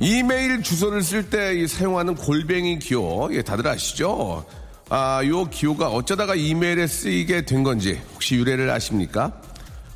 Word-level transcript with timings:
이메일 0.00 0.62
주소를 0.62 1.02
쓸 1.02 1.28
때 1.28 1.66
사용하는 1.66 2.14
골뱅이 2.14 2.78
기호, 2.78 3.28
예, 3.32 3.42
다들 3.42 3.66
아시죠? 3.66 4.44
아, 4.88 5.20
요 5.26 5.44
기호가 5.44 5.88
어쩌다가 5.88 6.36
이메일에 6.36 6.86
쓰이게 6.86 7.44
된 7.44 7.64
건지 7.64 8.00
혹시 8.14 8.36
유래를 8.36 8.70
아십니까? 8.70 9.32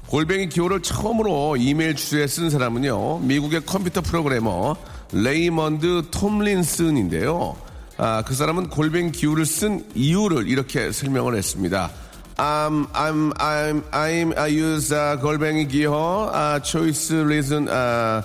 골뱅이 0.09 0.49
기호를 0.49 0.83
처음으로 0.83 1.57
이메일 1.57 1.95
주소에 1.95 2.27
쓴 2.27 2.51
사람은요, 2.51 3.21
미국의 3.21 3.65
컴퓨터 3.65 4.01
프로그래머 4.01 4.77
레이먼드 5.13 6.03
톰린슨인데요. 6.11 7.57
아, 7.97 8.25
그 8.27 8.35
사람은 8.35 8.71
골뱅이 8.71 9.13
기호를 9.13 9.47
쓴 9.47 9.85
이유를 9.95 10.49
이렇게 10.49 10.91
설명을 10.91 11.37
했습니다. 11.37 11.91
I'm, 12.37 12.89
I'm, 12.93 13.33
I'm, 13.39 13.83
I'm, 13.93 14.37
I 14.37 14.53
use 14.53 14.93
uh, 14.93 15.21
골뱅이 15.21 15.69
기호, 15.69 16.29
uh, 16.35 16.61
choice 16.65 17.15
reason, 17.15 17.69
uh, 17.69 17.73
아, 17.73 18.23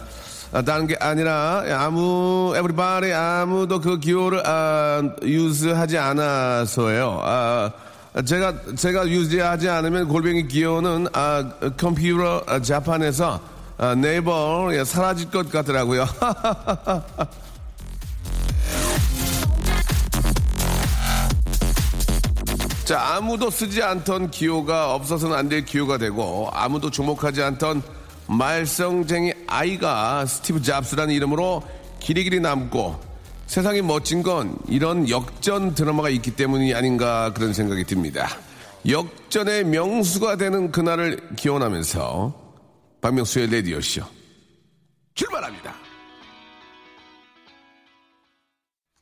다른 0.51 0.87
게 0.87 0.95
아니라 0.99 1.63
아무 1.77 2.53
everybody 2.55 3.13
아무도 3.13 3.79
그 3.81 3.99
기호를 3.99 4.43
아, 4.47 5.03
유즈하지 5.21 5.97
않아서예요. 5.97 7.21
아, 7.23 7.71
제가 8.25 8.53
제가 8.75 9.07
유지하지 9.07 9.69
않으면 9.69 10.07
골뱅이 10.07 10.47
기호는 10.47 11.07
아, 11.13 11.49
컴퓨터 11.77 12.43
아, 12.47 12.59
자판에서 12.61 13.39
아, 13.77 13.93
네이버 13.93 14.69
예, 14.71 14.83
사라질 14.83 15.29
것 15.29 15.51
같더라고요. 15.51 16.07
자, 22.85 23.15
아무도 23.15 23.49
쓰지 23.49 23.83
않던 23.83 24.31
기호가 24.31 24.93
없어서는 24.95 25.35
안 25.35 25.49
될 25.49 25.65
기호가 25.65 25.97
되고 25.97 26.49
아무도 26.53 26.89
주목하지 26.89 27.43
않던 27.43 27.83
말썽쟁이 28.28 29.33
아이가 29.47 30.25
스티브 30.25 30.61
잡스라는 30.61 31.14
이름으로 31.14 31.64
길이길이 32.00 32.39
남고 32.39 33.00
세상이 33.47 33.81
멋진 33.81 34.21
건 34.21 34.58
이런 34.67 35.10
역전 35.10 35.73
드라마가 35.73 36.10
있기 36.10 36.32
때문이 36.36 36.73
아닌가 36.73 37.32
그런 37.33 37.54
생각이 37.54 37.86
듭니다. 37.86 38.27
역전의 38.87 39.66
명수가 39.66 40.36
되는 40.36 40.71
그날을 40.71 41.36
기원하면서 41.36 42.48
박명수의 43.02 43.48
레디오쇼 43.49 44.04
출발합니다. 45.16 45.87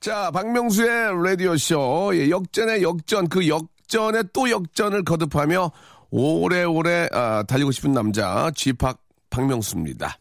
자, 0.05 0.29
박명수의 0.29 1.23
라디오쇼. 1.23 2.11
예, 2.13 2.29
역전의 2.29 2.83
역전, 2.83 3.27
그 3.27 3.47
역전의 3.47 4.25
또 4.33 4.51
역전을 4.51 5.03
거듭하며 5.03 5.71
오래오래 6.11 7.09
아, 7.11 7.43
달리고 7.47 7.71
싶은 7.71 7.91
남자, 7.91 8.51
쥐팍 8.55 8.99
박명수입니다. 9.35 10.17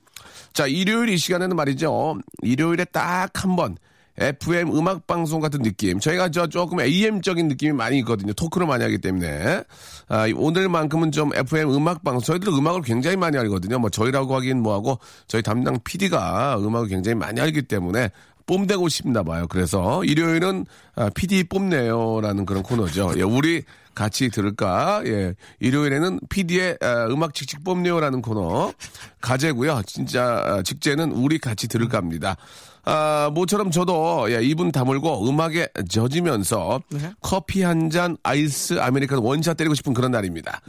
자, 0.52 0.66
일요일 0.66 1.08
이 1.08 1.16
시간에는 1.18 1.54
말이죠. 1.56 2.18
일요일에 2.42 2.84
딱 2.86 3.30
한 3.44 3.56
번 3.56 3.76
FM 4.16 4.72
음악 4.76 5.08
방송 5.08 5.40
같은 5.40 5.60
느낌. 5.62 5.98
저희가 5.98 6.28
저 6.28 6.46
조금 6.46 6.80
AM적인 6.80 7.48
느낌이 7.48 7.72
많이 7.72 7.98
있거든요. 7.98 8.32
토크를 8.32 8.64
많이 8.64 8.84
하기 8.84 8.98
때문에. 8.98 9.64
아, 10.06 10.26
오늘만큼은 10.36 11.10
좀 11.10 11.34
FM 11.34 11.70
음악 11.74 12.04
방송. 12.04 12.20
저희들 12.20 12.46
음악을 12.48 12.82
굉장히 12.82 13.16
많이 13.16 13.36
알거든요. 13.36 13.80
뭐 13.80 13.90
저희라고 13.90 14.36
하긴 14.36 14.62
뭐하고 14.62 15.00
저희 15.26 15.42
담당 15.42 15.78
PD가 15.82 16.58
음악을 16.60 16.88
굉장히 16.88 17.16
많이 17.16 17.40
알기 17.40 17.62
때문에 17.62 18.10
뽐대고 18.46 18.88
싶나 18.88 19.22
봐요. 19.22 19.46
그래서 19.48 20.04
일요일은 20.04 20.66
아, 20.96 21.10
PD 21.10 21.44
뽐내요라는 21.44 22.46
그런 22.46 22.62
코너죠. 22.62 23.12
예, 23.16 23.22
우리 23.22 23.62
같이 23.94 24.28
들을까? 24.28 25.02
예, 25.06 25.34
일요일에는 25.60 26.20
PD의 26.28 26.78
아, 26.80 27.06
음악 27.10 27.34
칙칙 27.34 27.64
뽐내요라는 27.64 28.22
코너 28.22 28.72
가제고요. 29.20 29.82
진짜 29.86 30.42
아, 30.44 30.62
직제는 30.62 31.12
우리 31.12 31.38
같이 31.38 31.68
들을까입니다. 31.68 32.36
아, 32.86 33.30
모처럼 33.32 33.70
저도 33.70 34.26
예, 34.30 34.42
이분 34.42 34.70
다물고 34.72 35.28
음악에 35.28 35.68
젖으면서 35.88 36.80
커피 37.22 37.62
한 37.62 37.90
잔 37.90 38.16
아이스 38.22 38.80
아메리카노 38.80 39.22
원샷 39.22 39.56
때리고 39.56 39.74
싶은 39.74 39.94
그런 39.94 40.10
날입니다. 40.10 40.60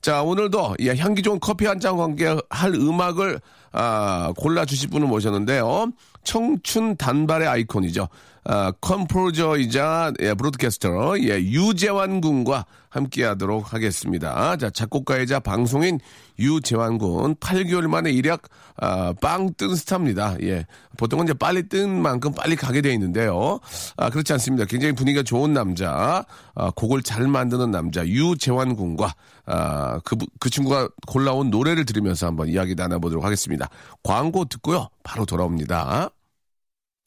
자, 0.00 0.22
오늘도 0.22 0.76
예, 0.80 0.94
향기 0.96 1.22
좋은 1.22 1.40
커피 1.40 1.66
한잔 1.66 1.96
관계 1.96 2.36
할 2.50 2.74
음악을 2.74 3.40
아, 3.72 4.32
골라 4.36 4.64
주실 4.64 4.90
분을 4.90 5.08
모셨는데요. 5.08 5.90
청춘 6.24 6.96
단발의 6.96 7.48
아이콘이죠. 7.48 8.08
아, 8.44 8.72
컴포저이자 8.80 10.12
예, 10.20 10.34
브로드캐스터 10.34 11.18
예, 11.20 11.40
유재환 11.40 12.20
군과 12.20 12.66
함께 12.90 13.24
하도록 13.24 13.72
하겠습니다. 13.72 14.56
자, 14.56 14.70
작곡가이자 14.70 15.40
방송인 15.40 15.98
유재환 16.38 16.98
군 16.98 17.34
8개월 17.36 17.88
만에 17.88 18.10
일약 18.10 18.42
아, 18.76 19.14
빵뜬 19.20 19.74
스타입니다. 19.74 20.36
예. 20.42 20.66
보통은 20.98 21.24
이제 21.24 21.32
빨리 21.34 21.68
뜬 21.68 22.00
만큼 22.02 22.32
빨리 22.32 22.54
가게 22.54 22.82
돼 22.82 22.92
있는데요. 22.92 23.60
아, 23.96 24.10
그렇지 24.10 24.32
않습니다. 24.34 24.66
굉장히 24.66 24.94
분위기가 24.94 25.22
좋은 25.22 25.54
남자, 25.54 26.24
아, 26.54 26.70
곡을 26.76 27.02
잘 27.02 27.26
만드는 27.26 27.70
남자 27.70 28.06
유재환 28.06 28.76
군과 28.76 29.14
아, 29.46 30.00
그, 30.04 30.16
그 30.38 30.50
친구가 30.50 30.88
골라온 31.06 31.50
노래를 31.50 31.86
들으면서 31.86 32.26
한번 32.26 32.48
이야기 32.48 32.74
나눠보도록 32.74 33.24
하겠습니다. 33.24 33.70
광고 34.02 34.44
듣고요. 34.44 34.88
바로 35.02 35.24
돌아옵니다. 35.24 36.10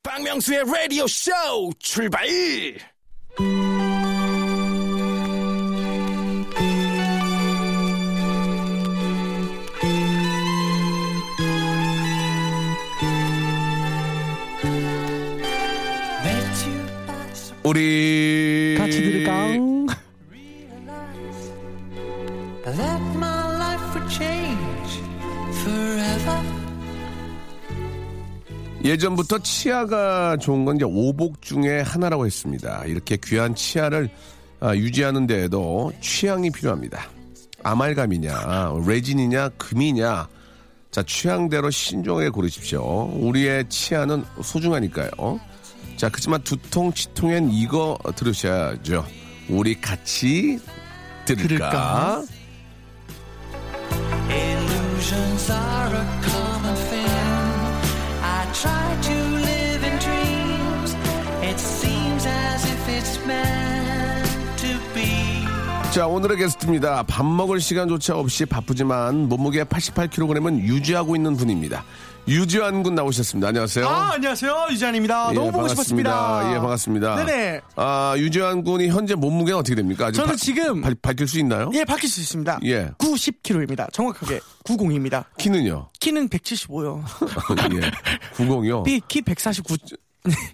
박명수의 0.08 0.64
라디오 0.66 1.06
쇼 1.06 1.32
출발! 1.80 2.26
우리 17.64 18.76
같이 18.78 19.02
들을까? 19.02 19.77
예전부터 28.88 29.40
치아가 29.40 30.38
좋은 30.38 30.64
건 30.64 30.78
이제 30.78 30.86
오복 30.88 31.42
중에 31.42 31.82
하나라고 31.82 32.26
했습니다. 32.26 32.84
이렇게 32.86 33.18
귀한 33.22 33.54
치아를 33.54 34.10
아, 34.62 34.76
유지하는 34.76 35.28
데에도 35.28 35.92
취향이 36.02 36.52
필요합니다. 36.52 37.10
아말감이냐, 37.64 38.74
레진이냐, 38.88 39.50
금이냐. 39.58 40.28
자, 40.90 41.04
취향대로 41.04 41.70
신중하게 41.70 42.30
고르십시오. 42.30 43.12
우리의 43.14 43.68
치아는 43.68 44.24
소중하니까요. 44.42 45.40
자, 45.98 46.08
그렇지만 46.10 46.42
두통, 46.44 46.94
치통엔 46.94 47.52
이거 47.52 47.98
들으셔야죠. 48.16 49.06
우리 49.50 49.80
같이 49.80 50.60
들을까? 51.26 51.48
들을까? 51.48 52.24
자, 65.98 66.06
오늘의 66.06 66.38
게스트입니다. 66.38 67.02
밥 67.08 67.26
먹을 67.26 67.60
시간조차 67.60 68.20
없이 68.20 68.46
바쁘지만 68.46 69.28
몸무게 69.30 69.64
88kg은 69.64 70.60
유지하고 70.60 71.16
있는 71.16 71.36
분입니다. 71.36 71.84
유지환 72.28 72.84
군 72.84 72.94
나오셨습니다. 72.94 73.48
안녕하세요. 73.48 73.88
아, 73.88 74.12
안녕하세요. 74.14 74.68
유지한입니다. 74.70 75.30
예, 75.32 75.34
너무 75.34 75.48
보고 75.52 75.64
반갑습니다. 75.66 76.12
싶었습니다. 76.12 76.54
예, 76.54 76.60
반갑습니다. 76.60 77.16
네네. 77.26 77.62
아, 77.78 78.14
유지환 78.16 78.64
군이 78.64 78.90
현재 78.90 79.16
몸무게는 79.16 79.58
어떻게 79.58 79.74
됩니까? 79.74 80.12
저는 80.12 80.34
바- 80.34 80.36
지금- 80.36 80.82
발- 80.82 80.94
밝힐 81.02 81.28
수 81.28 81.40
있나요? 81.40 81.72
예, 81.74 81.84
바뀔 81.84 82.08
수 82.12 82.20
있습니다. 82.22 82.60
예. 82.66 82.92
90kg입니다. 83.00 83.92
정확하게 83.92 84.40
90입니다. 84.66 85.24
키는요? 85.40 85.90
키는 86.00 86.30
175요. 86.30 87.02
예. 87.74 87.92
90이요? 88.36 88.84
키, 88.84 89.02
키 89.08 89.22
149. 89.24 89.76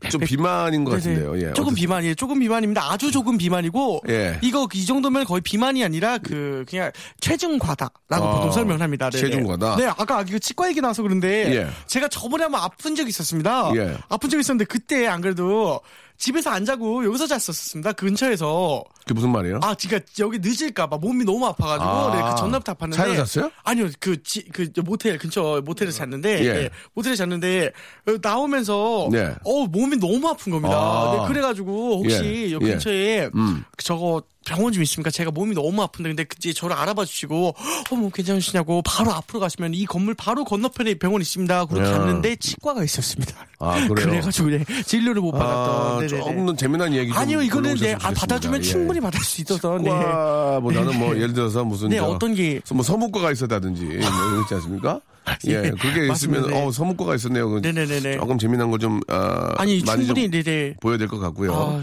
좀 0.10 0.22
비만인 0.22 0.84
것 0.84 0.92
같은데요. 0.92 1.40
예. 1.42 1.54
조금 1.54 1.74
비만이에요. 1.74 2.16
조금 2.16 2.40
비만입니다. 2.40 2.92
아주 2.92 3.12
조금 3.12 3.38
비만이고 3.38 4.04
예. 4.10 4.40
이거 4.42 4.68
이 4.74 4.86
정도면 4.86 5.25
거의 5.25 5.42
비만이 5.42 5.84
아니라 5.84 6.18
그 6.18 6.66
그냥 6.70 6.92
체중 7.20 7.60
과다라고 7.60 7.94
아, 8.10 8.36
보통 8.36 8.52
설명합니다. 8.52 9.10
네네. 9.10 9.22
체중 9.22 9.44
과다? 9.46 9.75
네, 9.75 9.86
아까 9.86 10.24
이거 10.28 10.40
치과 10.40 10.68
얘기 10.70 10.81
나와서 10.81 11.02
그런데 11.04 11.56
예. 11.56 11.68
제가 11.88 12.08
저번에 12.08 12.44
한번 12.44 12.62
아픈 12.62 12.96
적이 12.96 13.10
있었습니다. 13.10 13.72
예. 13.75 13.98
아픈 14.10 14.30
적이 14.30 14.42
있었는데 14.42 14.66
그때 14.66 15.08
안 15.08 15.22
그래도 15.22 15.81
집에서 16.18 16.52
안 16.52 16.64
자고 16.64 17.04
여기서 17.06 17.28
잤었습니다. 17.28 17.94
그 17.94 18.06
근처에서 18.06 18.84
그게 19.06 19.14
무슨 19.14 19.32
말이에요? 19.32 19.60
아, 19.62 19.76
지가 19.76 20.00
여기 20.20 20.40
늦을까봐 20.40 20.98
몸이 20.98 21.26
너무 21.26 21.46
아파가지고 21.46 21.90
아. 21.90 22.16
네, 22.16 22.32
그 22.32 22.40
전날부터 22.40 22.74
아팠는데 22.74 22.94
차에서 22.94 23.26
잤어요? 23.26 23.52
아니요, 23.64 23.90
그, 24.00 24.22
지, 24.24 24.44
그 24.46 24.70
모텔 24.84 25.18
근처 25.18 25.62
모텔에 25.64 25.92
잤는데 25.92 26.40
예. 26.42 26.46
예, 26.46 26.70
모텔에 26.94 27.16
잤는데 27.16 27.72
어, 28.08 28.16
나오면서 28.22 29.10
네. 29.12 29.34
어 29.44 29.66
몸이 29.66 29.98
너무 29.98 30.28
아픈 30.30 30.52
겁니다. 30.52 30.76
아. 30.76 31.18
네, 31.18 31.28
그래가지고 31.28 32.04
혹시 32.04 32.24
예. 32.24 32.52
여기 32.52 32.68
예. 32.68 32.72
근처에 32.72 33.30
음. 33.36 33.64
저거 33.78 34.24
병원 34.46 34.74
좀 34.74 34.84
있습니까? 34.84 35.10
제가 35.10 35.32
몸이 35.32 35.56
너무 35.56 35.82
아픈데 35.84 36.10
근데 36.10 36.24
그때 36.26 36.52
저를 36.54 36.76
알아봐 36.76 37.06
주시고 37.06 37.56
어뭐 37.92 38.10
괜찮으시냐고 38.10 38.82
바로 38.82 39.12
앞으로 39.12 39.40
가시면 39.40 39.74
이 39.74 39.86
건물 39.86 40.14
바로 40.16 40.44
건너편에 40.44 40.96
병원 40.96 41.22
있습니다. 41.22 41.66
그리고 41.66 41.86
야. 41.86 41.92
갔는데 41.92 42.36
치과가 42.36 42.84
있습니다. 42.84 43.34
아, 43.60 43.88
그래요? 43.88 43.94
그래가지고 43.96 44.50
네, 44.50 44.66
진료를 44.86 45.22
못 45.22 45.32
받았던. 45.32 46.04
아. 46.04 46.08
조금 46.08 46.46
더 46.46 46.56
재미난 46.56 46.94
얘기 46.94 47.12
좀 47.12 47.18
아니요, 47.18 47.42
이거는 47.42 47.76
네, 47.76 47.94
아. 47.96 48.12
받아주면 48.12 48.60
예. 48.60 48.64
충분히 48.94 49.01
받을 49.01 49.19
수 49.22 49.42
있어서. 49.42 49.78
네. 49.78 49.84
치과보다는 49.90 51.00
뭐 51.00 51.16
예를 51.16 51.34
들어서 51.34 51.63
무슨 51.63 51.90
네, 51.90 51.98
저 51.98 52.06
어떤 52.06 52.34
게- 52.36 52.62
뭐 52.74 52.84
서문과가 52.84 53.31
있었다든지 53.31 53.84
뭐 53.84 53.94
이렇지 53.94 54.54
않습니까? 54.56 55.01
예, 55.48 55.54
예, 55.66 55.69
그게. 55.72 56.12
있으면 56.12 56.50
네. 56.50 56.62
어 56.66 56.69
서문과가 56.72 57.16
있었네요. 57.16 57.50
그 57.50 57.60
네네네네. 57.60 58.18
조금 58.18 58.38
재미난 58.38 58.69
거좀 58.69 59.00
어, 59.10 59.16
아니, 59.57 59.81
많이 59.86 60.06
충분히, 60.06 60.30
좀 60.30 60.44
네네. 60.44 60.75
보여야 60.81 60.98
될 60.98 61.07
것 61.07 61.18
같고요. 61.19 61.54
아, 61.54 61.81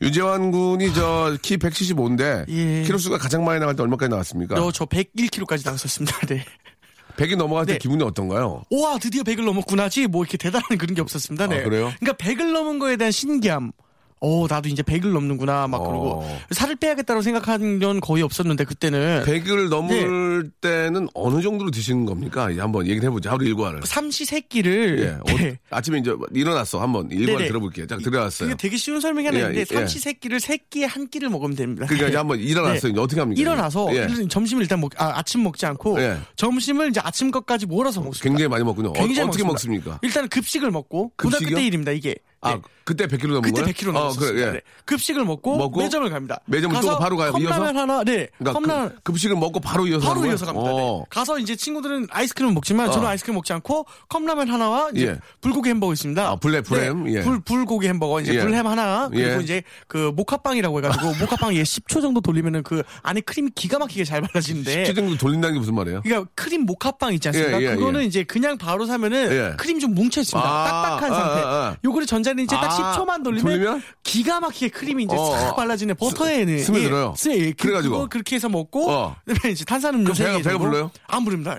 유재환 0.00 0.52
군이 0.52 0.94
저 0.94 1.36
키 1.42 1.56
175인데 1.56 2.44
예. 2.48 2.82
키로수가 2.86 3.18
가장 3.18 3.44
많이 3.44 3.58
나갈 3.58 3.74
때 3.74 3.82
얼마까지 3.82 4.08
나왔습니까? 4.10 4.62
어, 4.62 4.70
저 4.72 4.84
101kg까지 4.86 5.64
나왔었습니다. 5.64 6.16
네. 6.28 6.44
100이 7.16 7.34
넘어갈 7.36 7.64
때 7.66 7.72
네. 7.72 7.78
기분이 7.78 8.04
어떤가요? 8.04 8.62
우와, 8.70 8.98
드디어 8.98 9.22
100을 9.22 9.42
넘었구나지. 9.46 10.06
뭐 10.06 10.22
이렇게 10.22 10.36
대단한 10.36 10.76
그런 10.78 10.94
게 10.94 11.00
없었습니다. 11.00 11.46
네. 11.48 11.60
아, 11.60 11.64
그래요? 11.64 11.90
그러니까 11.98 12.12
100을 12.24 12.52
넘은 12.52 12.78
거에 12.78 12.96
대한 12.96 13.10
신기함. 13.10 13.72
어, 14.20 14.46
나도 14.48 14.68
이제 14.68 14.82
100을 14.82 15.12
넘는구나. 15.12 15.68
막 15.68 15.78
그러고 15.78 16.22
어. 16.22 16.38
살을 16.50 16.76
빼야겠다고 16.76 17.20
생각한 17.20 17.78
건 17.78 18.00
거의 18.00 18.22
없었는데 18.22 18.64
그때는 18.64 19.24
100을 19.26 19.68
넘을 19.68 20.44
네. 20.44 20.50
때는 20.60 21.08
어느 21.14 21.42
정도로 21.42 21.70
드시는 21.70 22.06
겁니까? 22.06 22.50
이제 22.50 22.60
한번 22.60 22.86
얘기를 22.86 23.06
해보자. 23.08 23.30
하루 23.32 23.44
일과를. 23.44 23.82
삼시 23.84 24.24
세끼를 24.24 25.20
예. 25.26 25.32
어, 25.32 25.36
네. 25.36 25.58
아침에 25.70 25.98
이제 25.98 26.14
일어났어. 26.32 26.80
한번 26.80 27.10
일과를 27.10 27.36
네네. 27.36 27.48
들어볼게요. 27.48 27.86
딱 27.86 28.02
들어갔어요. 28.02 28.48
그게 28.50 28.56
되게 28.56 28.76
쉬운 28.78 29.00
설명이 29.00 29.26
하나 29.26 29.38
예, 29.38 29.42
있는데 29.42 29.60
예. 29.60 29.64
삼시 29.64 29.98
세끼를 29.98 30.40
세 30.40 30.56
끼에 30.56 30.86
한 30.86 31.08
끼를 31.08 31.28
먹으면 31.28 31.54
됩니다. 31.54 31.84
그러니까 31.86 32.08
이제 32.08 32.16
한번 32.16 32.40
일어났어요. 32.40 32.92
이제 32.92 33.00
어떻게 33.00 33.20
합니까? 33.20 33.40
일어나서 33.40 33.94
예. 33.94 34.08
점심을 34.28 34.62
일단 34.62 34.80
먹, 34.80 34.92
아, 34.96 35.18
아침 35.18 35.42
먹지 35.42 35.66
않고 35.66 36.00
예. 36.00 36.16
점심을 36.36 36.88
이제 36.88 37.00
아침 37.04 37.30
것까지 37.30 37.66
몰아서 37.66 38.00
먹습니다. 38.00 38.22
굉장히 38.28 38.48
많이 38.48 38.64
먹군요. 38.64 38.88
어, 38.88 38.92
굉장히 38.92 39.28
어 39.28 39.30
떻게 39.30 39.44
먹습니다. 39.44 39.90
먹습니까? 39.90 39.98
일단 40.02 40.28
급식을 40.28 40.70
먹고 40.70 41.10
고등학교 41.16 41.38
급식이요? 41.38 41.56
때 41.56 41.66
일입니다 41.66 41.92
이게. 41.92 42.14
아, 42.40 42.54
네. 42.54 42.60
그때 42.86 43.08
100kg 43.08 43.26
넘은 43.26 43.42
그때 43.42 43.62
거예요? 43.62 43.74
100kg 43.74 43.88
어, 43.88 43.92
넘었습니다. 43.92 44.32
그래, 44.32 44.46
예. 44.46 44.52
네. 44.52 44.60
급식을 44.84 45.24
먹고, 45.24 45.56
먹고 45.56 45.80
매점을 45.80 46.08
갑니다. 46.08 46.38
매점을 46.46 46.80
또 46.80 46.98
바로 46.98 47.16
가요? 47.16 47.32
컵라면 47.32 47.74
이어서? 47.74 47.78
하나, 47.80 48.04
네. 48.04 48.28
그러니까 48.38 48.60
컵라면 48.60 48.88
그, 48.90 49.02
급식을 49.02 49.36
먹고 49.36 49.58
바로 49.58 49.88
이어서 49.88 50.06
바로 50.08 50.24
이어서? 50.24 50.46
갑니다. 50.46 50.70
네. 50.70 50.76
어. 50.80 51.04
가서 51.10 51.40
이제 51.40 51.56
친구들은 51.56 52.06
아이스크림을 52.10 52.54
먹지만 52.54 52.92
저는 52.92 53.08
어. 53.08 53.10
아이스크림 53.10 53.34
먹지 53.34 53.52
않고 53.54 53.86
컵라면 54.08 54.48
하나와 54.48 54.90
이제 54.94 55.06
예. 55.08 55.18
불고기 55.40 55.68
햄버거 55.70 55.92
있습니다. 55.92 56.28
아, 56.30 56.36
불레- 56.36 56.62
불햄? 56.64 57.04
네. 57.04 57.14
예. 57.14 57.20
불 57.22 57.40
불고기 57.40 57.88
햄버거 57.88 58.20
이제 58.20 58.36
예. 58.36 58.40
불햄 58.40 58.64
하나 58.68 59.08
그리고 59.08 59.38
예. 59.40 59.42
이제 59.42 59.62
그 59.88 60.12
모카빵이라고 60.14 60.78
해가지고 60.78 61.06
모카빵 61.18 61.56
예 61.56 61.64
10초 61.64 62.00
정도 62.00 62.20
돌리면은 62.20 62.62
그 62.62 62.84
안에 63.02 63.20
크림이 63.20 63.50
기가 63.56 63.80
막히게 63.80 64.04
잘 64.04 64.20
발라지는데. 64.22 64.84
최정도 64.84 65.16
돌린다는 65.18 65.54
게 65.54 65.58
무슨 65.58 65.74
말이에요? 65.74 66.02
그러니까 66.02 66.30
크림 66.36 66.62
모카빵 66.62 67.14
있지 67.14 67.26
않습니까? 67.28 67.60
예, 67.60 67.72
예, 67.72 67.74
그거는 67.74 68.02
예. 68.02 68.04
이제 68.04 68.22
그냥 68.22 68.56
바로 68.56 68.86
사면은 68.86 69.32
예. 69.32 69.56
크림이 69.56 69.80
좀 69.80 69.92
뭉쳐 69.92 70.20
있습니다. 70.20 70.48
아, 70.48 70.64
딱딱한 70.64 71.12
아, 71.12 71.16
상태. 71.16 71.40
아, 71.42 71.48
아. 71.48 71.76
요거를 71.84 72.06
전자레인지 72.06 72.54
딱 72.54 72.64
아, 72.64 72.75
10초만 72.82 73.22
돌리면, 73.24 73.42
돌리면? 73.44 73.82
기가 74.02 74.40
막히게 74.40 74.68
크림이 74.68 75.04
이제 75.04 75.16
어, 75.16 75.30
싹 75.38 75.48
어. 75.50 75.54
발라지는 75.56 75.94
버터에는 75.96 76.58
스며들어요. 76.62 77.14
예, 77.28 77.30
예, 77.32 77.50
그- 77.52 77.56
그래가지고. 77.68 78.08
그렇게 78.08 78.36
해서 78.36 78.48
먹고 78.48 78.90
어. 78.90 79.16
그다음에 79.26 79.52
이제 79.52 79.64
탄산음료 79.64 80.12
그럼 80.12 80.16
3개 80.16 80.42
배가- 80.44 80.58
불러요? 80.58 80.90
안 81.06 81.24
부릅니다. 81.24 81.58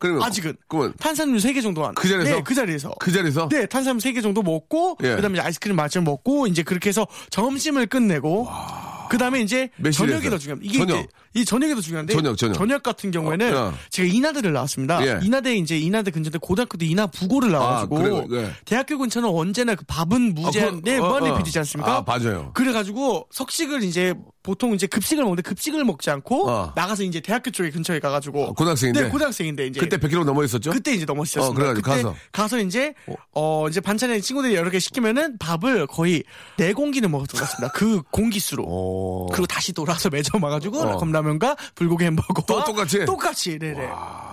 그러면 0.00 0.22
아직은. 0.22 0.54
그러면 0.68 0.94
탄산음료 1.00 1.38
3개 1.40 1.60
정도만. 1.62 1.94
그 1.96 2.08
자리에서? 2.08 2.36
네, 2.36 2.42
그 2.44 2.54
자리에서. 2.54 2.90
그 3.00 3.10
자리에서 3.10 3.48
네, 3.48 3.66
탄산음료 3.66 4.00
3개 4.00 4.22
정도 4.22 4.42
먹고 4.42 4.96
예. 5.02 5.16
그다음에 5.16 5.40
아이스크림 5.40 5.74
마저 5.74 6.00
먹고 6.00 6.46
이제 6.46 6.62
그렇게 6.62 6.88
해서 6.90 7.06
점심을 7.30 7.86
끝내고 7.88 8.48
그 9.08 9.18
다음에 9.18 9.40
이제 9.40 9.70
몇 9.76 9.90
시에 9.92 10.06
저녁이? 10.06 10.30
더 10.30 10.38
중요합니다. 10.38 10.68
이게 10.70 10.78
저녁. 10.78 10.98
이제 11.00 11.08
이 11.34 11.44
저녁이 11.44 11.74
더 11.74 11.80
중요한데 11.80 12.12
저녁, 12.14 12.36
저녁. 12.36 12.82
같은 12.82 13.10
경우에는 13.10 13.56
어, 13.56 13.60
어. 13.68 13.74
제가 13.90 14.08
인하대를 14.12 14.52
나왔습니다. 14.52 15.04
예. 15.06 15.18
인하대 15.22 15.56
이제 15.56 15.78
인하대 15.78 16.10
근처인데 16.10 16.38
고등학교도 16.38 16.84
인하 16.84 17.06
부고를 17.06 17.50
나와가지고 17.50 17.96
아, 17.98 18.02
그래요? 18.02 18.26
예. 18.32 18.52
대학교 18.64 18.98
근처는 18.98 19.28
언제나 19.28 19.74
그 19.74 19.84
밥은 19.86 20.34
무제한 20.34 20.68
아, 20.68 20.72
그- 20.72 20.82
네 20.82 20.98
어, 20.98 21.06
무한 21.08 21.22
어. 21.22 21.26
리필이지 21.32 21.58
않습니까? 21.58 21.96
아, 21.98 22.04
맞아요. 22.06 22.50
그래가지고 22.54 23.26
석식을 23.30 23.82
이제 23.82 24.14
보통 24.48 24.72
이제 24.72 24.86
급식을 24.86 25.24
먹는데 25.24 25.42
급식을 25.42 25.84
먹지 25.84 26.08
않고 26.08 26.48
어. 26.48 26.72
나가서 26.74 27.02
이제 27.02 27.20
대학교 27.20 27.50
쪽에 27.50 27.68
근처에 27.68 28.00
가가지고 28.00 28.44
어, 28.44 28.52
고등학생인데? 28.54 29.02
네 29.02 29.08
고등학생인데 29.10 29.66
이제 29.66 29.78
그때 29.78 29.98
100kg 29.98 30.24
넘어 30.24 30.42
있었죠? 30.42 30.70
그때 30.70 30.94
이제 30.94 31.04
넘었었습니다. 31.04 31.50
어, 31.50 31.52
그래가지고 31.52 31.90
가서. 31.90 32.14
가서 32.32 32.58
이제 32.58 32.94
어 33.34 33.66
이제 33.68 33.82
반찬에 33.82 34.20
친구들이 34.20 34.54
여러 34.54 34.70
개 34.70 34.78
시키면은 34.78 35.36
밥을 35.36 35.86
거의 35.86 36.24
네 36.56 36.72
공기는 36.72 37.10
먹었던 37.10 37.38
것 37.38 37.46
같습니다. 37.46 37.72
그 37.74 38.00
공기수로. 38.10 38.64
어. 38.66 39.26
그리고 39.32 39.46
다시 39.46 39.74
돌아서 39.74 40.08
매점 40.08 40.42
와가지고 40.42 40.80
어. 40.80 40.96
컵라면과 40.96 41.54
불고기 41.74 42.06
햄버거 42.06 42.40
또 42.46 42.64
똑같이? 42.64 43.04
똑같이 43.04 43.58
네네 43.58 43.90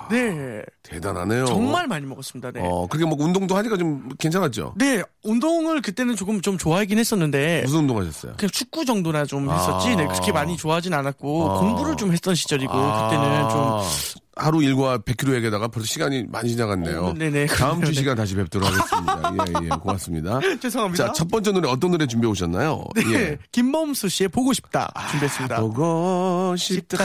네 0.10 0.62
대단하네요. 0.84 1.46
정말 1.46 1.88
많이 1.88 2.06
먹었습니다. 2.06 2.52
네. 2.52 2.62
어, 2.64 2.88
그렇게 2.88 3.06
뭐 3.06 3.18
운동도 3.20 3.58
하니까 3.58 3.76
좀 3.76 4.08
괜찮았죠? 4.18 4.76
네 4.78 5.02
운동을 5.24 5.82
그때는 5.82 6.16
조금 6.16 6.42
좀 6.42 6.58
좋아하긴 6.58 7.00
했었는데 7.00 7.64
무슨 7.64 7.80
운동 7.80 7.98
하셨어요? 7.98 8.34
그냥 8.38 8.50
축구 8.52 8.86
정도나 8.86 9.26
좀 9.26 9.50
했었지 9.50 9.90
아. 9.90 9.96
네, 10.08 10.14
그렇게 10.14 10.32
많이 10.32 10.58
좋아하진 10.58 10.94
않았고 10.94 11.52
아. 11.52 11.60
공부를 11.60 11.96
좀 11.98 12.12
했던 12.12 12.36
시절이고 12.36 12.72
그때는 12.72 13.50
좀 13.50 13.82
하루 14.38 14.62
일과 14.64 14.98
100km 14.98 15.36
얘기하다가 15.36 15.70
벌써 15.70 15.88
시간이 15.88 16.26
많이 16.28 16.50
지나갔네요. 16.50 17.06
어, 17.06 17.14
네네. 17.14 17.48
다음 17.48 17.82
주 17.82 17.88
네. 17.92 17.94
시간 17.94 18.18
다시 18.18 18.36
뵙도록 18.36 18.70
하겠습니다. 18.70 19.34
예, 19.62 19.66
예, 19.66 19.70
고맙습니다. 19.70 20.40
죄송합니다. 20.62 21.08
자, 21.08 21.14
첫 21.14 21.30
번째 21.30 21.52
노래 21.54 21.70
어떤 21.70 21.92
노래 21.92 22.06
준비해 22.06 22.30
오셨나요? 22.30 22.84
네, 22.96 23.04
예. 23.14 23.38
김범수 23.52 24.10
씨의 24.10 24.30
보고 24.30 24.52
싶다 24.52 24.92
준비했습니다. 25.12 25.62
보고 25.62 26.56
싶다. 26.58 26.98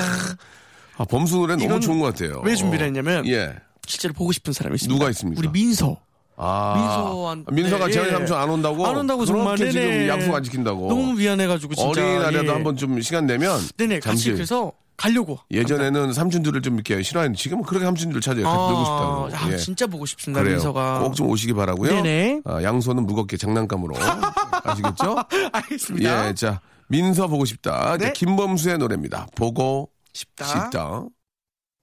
아, 0.97 1.05
범수 1.05 1.37
노래 1.37 1.57
너무 1.57 1.81
좋은 1.81 2.01
것 2.01 2.07
같아요. 2.07 2.43
왜 2.45 2.55
준비를 2.55 2.87
했냐면 2.87 3.27
예. 3.27 3.55
실제로 3.87 4.13
보고 4.13 4.33
싶은 4.33 4.53
사람이 4.53 4.75
있습니다. 4.75 4.99
누가 4.99 5.11
있습니까? 5.11 5.39
우리 5.41 5.49
민서. 5.49 6.01
아. 6.41 6.75
민서한- 6.77 7.53
민서가 7.53 7.87
네, 7.87 7.93
재환이 7.93 8.11
예. 8.11 8.15
삼촌 8.15 8.39
안 8.39 8.49
온다고? 8.51 8.87
안 8.87 8.97
온다고 8.97 9.25
정말 9.27 9.57
지금. 9.57 10.09
약속 10.09 10.35
안 10.35 10.43
지킨다고. 10.43 10.89
너무 10.89 11.13
미안해가지고 11.15 11.75
진짜. 11.75 11.89
어린이날에도 11.91 12.47
예. 12.47 12.51
한번 12.51 12.77
좀 12.77 13.01
시간 13.03 13.27
내면. 13.27 13.61
네네 13.77 13.97
같이 14.01 14.25
잠시. 14.25 14.33
그래서 14.33 14.73
가려고. 14.97 15.39
예전에는 15.51 16.13
삼촌들을 16.13 16.61
좀 16.63 16.75
이렇게 16.75 17.03
싫어했는데 17.03 17.39
지금은 17.41 17.65
그렇게 17.65 17.85
삼촌들을 17.87 18.21
찾아요. 18.21 18.45
같이 18.45 18.57
놀고 18.57 18.85
싶다고. 18.85 19.29
아, 19.47 19.53
예. 19.53 19.57
진짜 19.57 19.87
보고 19.87 20.05
싶습니다 20.07 20.41
그래요. 20.43 20.57
민서가. 20.57 20.99
꼭 21.01 21.15
좀 21.15 21.29
오시기 21.29 21.53
바라고요. 21.55 21.91
네네. 22.03 22.41
아, 22.45 22.63
양손은 22.63 23.07
무겁게 23.07 23.37
장난감으로 23.37 23.95
아시겠죠? 24.65 25.17
알겠습니다. 25.53 26.29
예, 26.29 26.35
자 26.35 26.61
민서 26.89 27.29
보고 27.29 27.45
싶다. 27.45 27.97
자, 27.97 27.97
네. 27.97 28.13
김범수의 28.13 28.79
노래입니다. 28.79 29.27
보고 29.37 29.91
싶다. 30.13 30.45
싶다. 30.45 31.05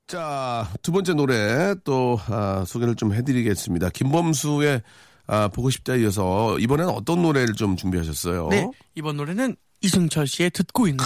자, 0.07 0.71
두 0.81 0.93
번째 0.93 1.13
노래 1.15 1.75
또 1.83 2.17
아, 2.27 2.63
소개를 2.65 2.95
좀 2.95 3.13
해드리겠습니다. 3.13 3.89
김범수의 3.89 4.81
아, 5.27 5.49
보고 5.49 5.69
싶다 5.69 5.95
이어서 5.97 6.57
이번에는 6.59 6.93
어떤 6.93 7.21
노래를 7.21 7.55
좀 7.55 7.75
준비하셨어요? 7.75 8.47
네 8.47 8.69
이번 8.95 9.17
노래는 9.17 9.57
이승철 9.81 10.27
씨의 10.27 10.51
듣고 10.51 10.87
있는 10.87 11.03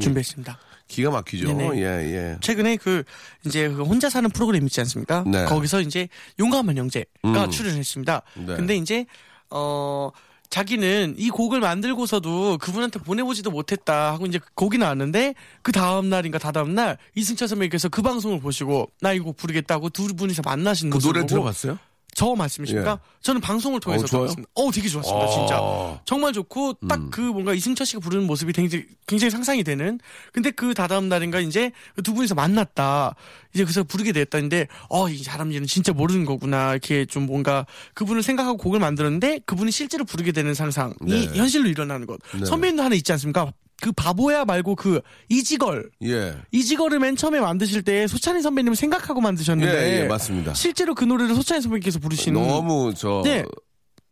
준비했습니다. 0.00 0.56
기가 0.86 1.10
막히죠. 1.10 1.52
네네. 1.52 1.78
예, 1.80 1.82
예. 1.82 2.36
최근에 2.40 2.76
그 2.76 3.02
이제 3.44 3.68
그 3.68 3.82
혼자 3.82 4.08
사는 4.08 4.30
프로그램 4.30 4.64
있지 4.64 4.80
않습니까? 4.82 5.24
네. 5.26 5.44
거기서 5.46 5.80
이제 5.80 6.08
용감한 6.38 6.76
형제가 6.76 7.06
음. 7.24 7.50
출연했습니다. 7.50 8.22
네. 8.46 8.56
근데 8.56 8.76
이제 8.76 9.06
어 9.50 10.10
자기는 10.54 11.16
이 11.18 11.30
곡을 11.30 11.58
만들고서도 11.58 12.58
그분한테 12.58 13.00
보내보지도 13.00 13.50
못했다 13.50 14.12
하고 14.12 14.24
이제 14.26 14.38
곡이 14.54 14.78
나왔는데 14.78 15.34
그 15.62 15.72
다음 15.72 16.08
날인가 16.08 16.38
다다음 16.38 16.76
날 16.76 16.96
이승철 17.16 17.48
선배님께서 17.48 17.88
그 17.88 18.02
방송을 18.02 18.38
보시고 18.38 18.88
나 19.00 19.12
이 19.12 19.18
곡 19.18 19.36
부르겠다고 19.36 19.90
두 19.90 20.14
분이서 20.14 20.42
만나신 20.44 20.90
그 20.90 20.98
노래 21.00 21.26
들어봤어요? 21.26 21.76
저 22.14 22.34
말씀이십니까? 22.34 22.92
예. 22.92 23.14
저는 23.20 23.40
방송을 23.40 23.80
통해서 23.80 24.04
어, 24.04 24.06
좋아요? 24.06 24.22
들었습니다. 24.24 24.50
어, 24.54 24.70
되게 24.70 24.88
좋았습니다, 24.88 25.28
진짜. 25.28 25.58
아. 25.60 26.00
정말 26.04 26.32
좋고 26.32 26.74
딱그 26.88 27.20
뭔가 27.20 27.54
이승철 27.54 27.86
씨가 27.86 28.00
부르는 28.00 28.26
모습이 28.26 28.52
굉장히, 28.52 28.84
굉장히 29.06 29.30
상상이 29.30 29.64
되는. 29.64 29.98
근데 30.32 30.50
그 30.50 30.74
다다음 30.74 31.08
날인가 31.08 31.40
이제 31.40 31.72
그두 31.94 32.14
분이서 32.14 32.34
만났다. 32.34 33.14
이제 33.54 33.64
그래서 33.64 33.82
부르게 33.84 34.12
됐다는데 34.12 34.68
어, 34.88 35.08
이 35.08 35.18
사람들은 35.18 35.66
진짜 35.66 35.92
모르는 35.92 36.24
거구나. 36.24 36.72
이렇게 36.72 37.04
좀 37.06 37.26
뭔가 37.26 37.66
그분을 37.94 38.22
생각하고 38.22 38.56
곡을 38.56 38.80
만들었는데 38.80 39.40
그분이 39.46 39.70
실제로 39.70 40.04
부르게 40.04 40.32
되는 40.32 40.54
상상이 40.54 40.94
네. 41.02 41.26
현실로 41.34 41.68
일어나는 41.68 42.06
것. 42.06 42.20
네. 42.38 42.44
선배님도 42.44 42.82
하나 42.82 42.94
있지 42.94 43.12
않습니까? 43.12 43.52
그 43.80 43.92
바보야 43.92 44.44
말고 44.44 44.76
그 44.76 45.00
이지걸. 45.28 45.90
예. 46.04 46.36
이지걸을 46.52 46.98
맨 47.00 47.16
처음에 47.16 47.40
만드실 47.40 47.82
때 47.82 48.06
소찬희 48.06 48.42
선배님을 48.42 48.76
생각하고 48.76 49.20
만드셨는데 49.20 49.72
예, 49.72 50.02
예, 50.02 50.06
맞습니다. 50.06 50.54
실제로 50.54 50.94
그 50.94 51.04
노래를 51.04 51.34
소찬희 51.34 51.60
선배님께서 51.62 51.98
부르시는 51.98 52.46
너무 52.46 52.94
저 52.96 53.22
네. 53.24 53.44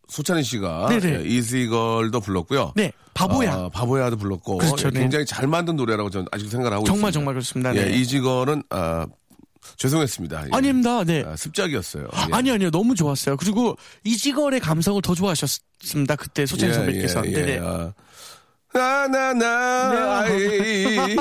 소찬희 0.09 0.43
씨가 0.43 0.89
네네. 0.89 1.21
예, 1.21 1.25
이지걸도 1.25 2.21
불렀고요. 2.21 2.73
네 2.77 2.93
바보야 3.15 3.53
아, 3.55 3.69
바보야도 3.71 4.17
불렀고 4.17 4.59
그렇죠, 4.59 4.89
예, 4.89 4.91
네. 4.91 5.01
굉장히 5.01 5.25
잘 5.25 5.47
만든 5.47 5.77
노래라고 5.77 6.11
저는 6.11 6.27
아직도 6.33 6.51
생각을 6.51 6.77
하고 6.77 6.85
정말 6.85 7.11
있습니다. 7.11 7.13
정말 7.13 7.35
그렇습니다. 7.35 7.77
예, 7.77 7.85
네. 7.85 7.99
이지걸은 7.99 8.63
아, 8.71 9.07
죄송했습니다. 9.77 10.47
예. 10.47 10.49
아닙니다. 10.53 11.05
네. 11.05 11.25
아, 11.27 11.37
습작이었어요. 11.37 12.09
예. 12.13 12.33
아니 12.33 12.51
아니요 12.51 12.71
너무 12.71 12.95
좋았어요. 12.95 13.37
그리고 13.37 13.77
이지걸의 14.05 14.61
감성을 14.61 15.01
더 15.03 15.15
좋아하셨습니다. 15.15 16.17
그때 16.17 16.47
소찬희 16.47 16.71
예, 16.71 16.75
선배님께서. 16.75 17.27
예, 17.27 17.31
예. 17.31 17.33
네네. 17.33 17.59
아. 17.63 17.93
나나나 18.75 20.25
네. 20.29 21.17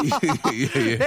예, 0.54 0.70
예. 0.76 1.00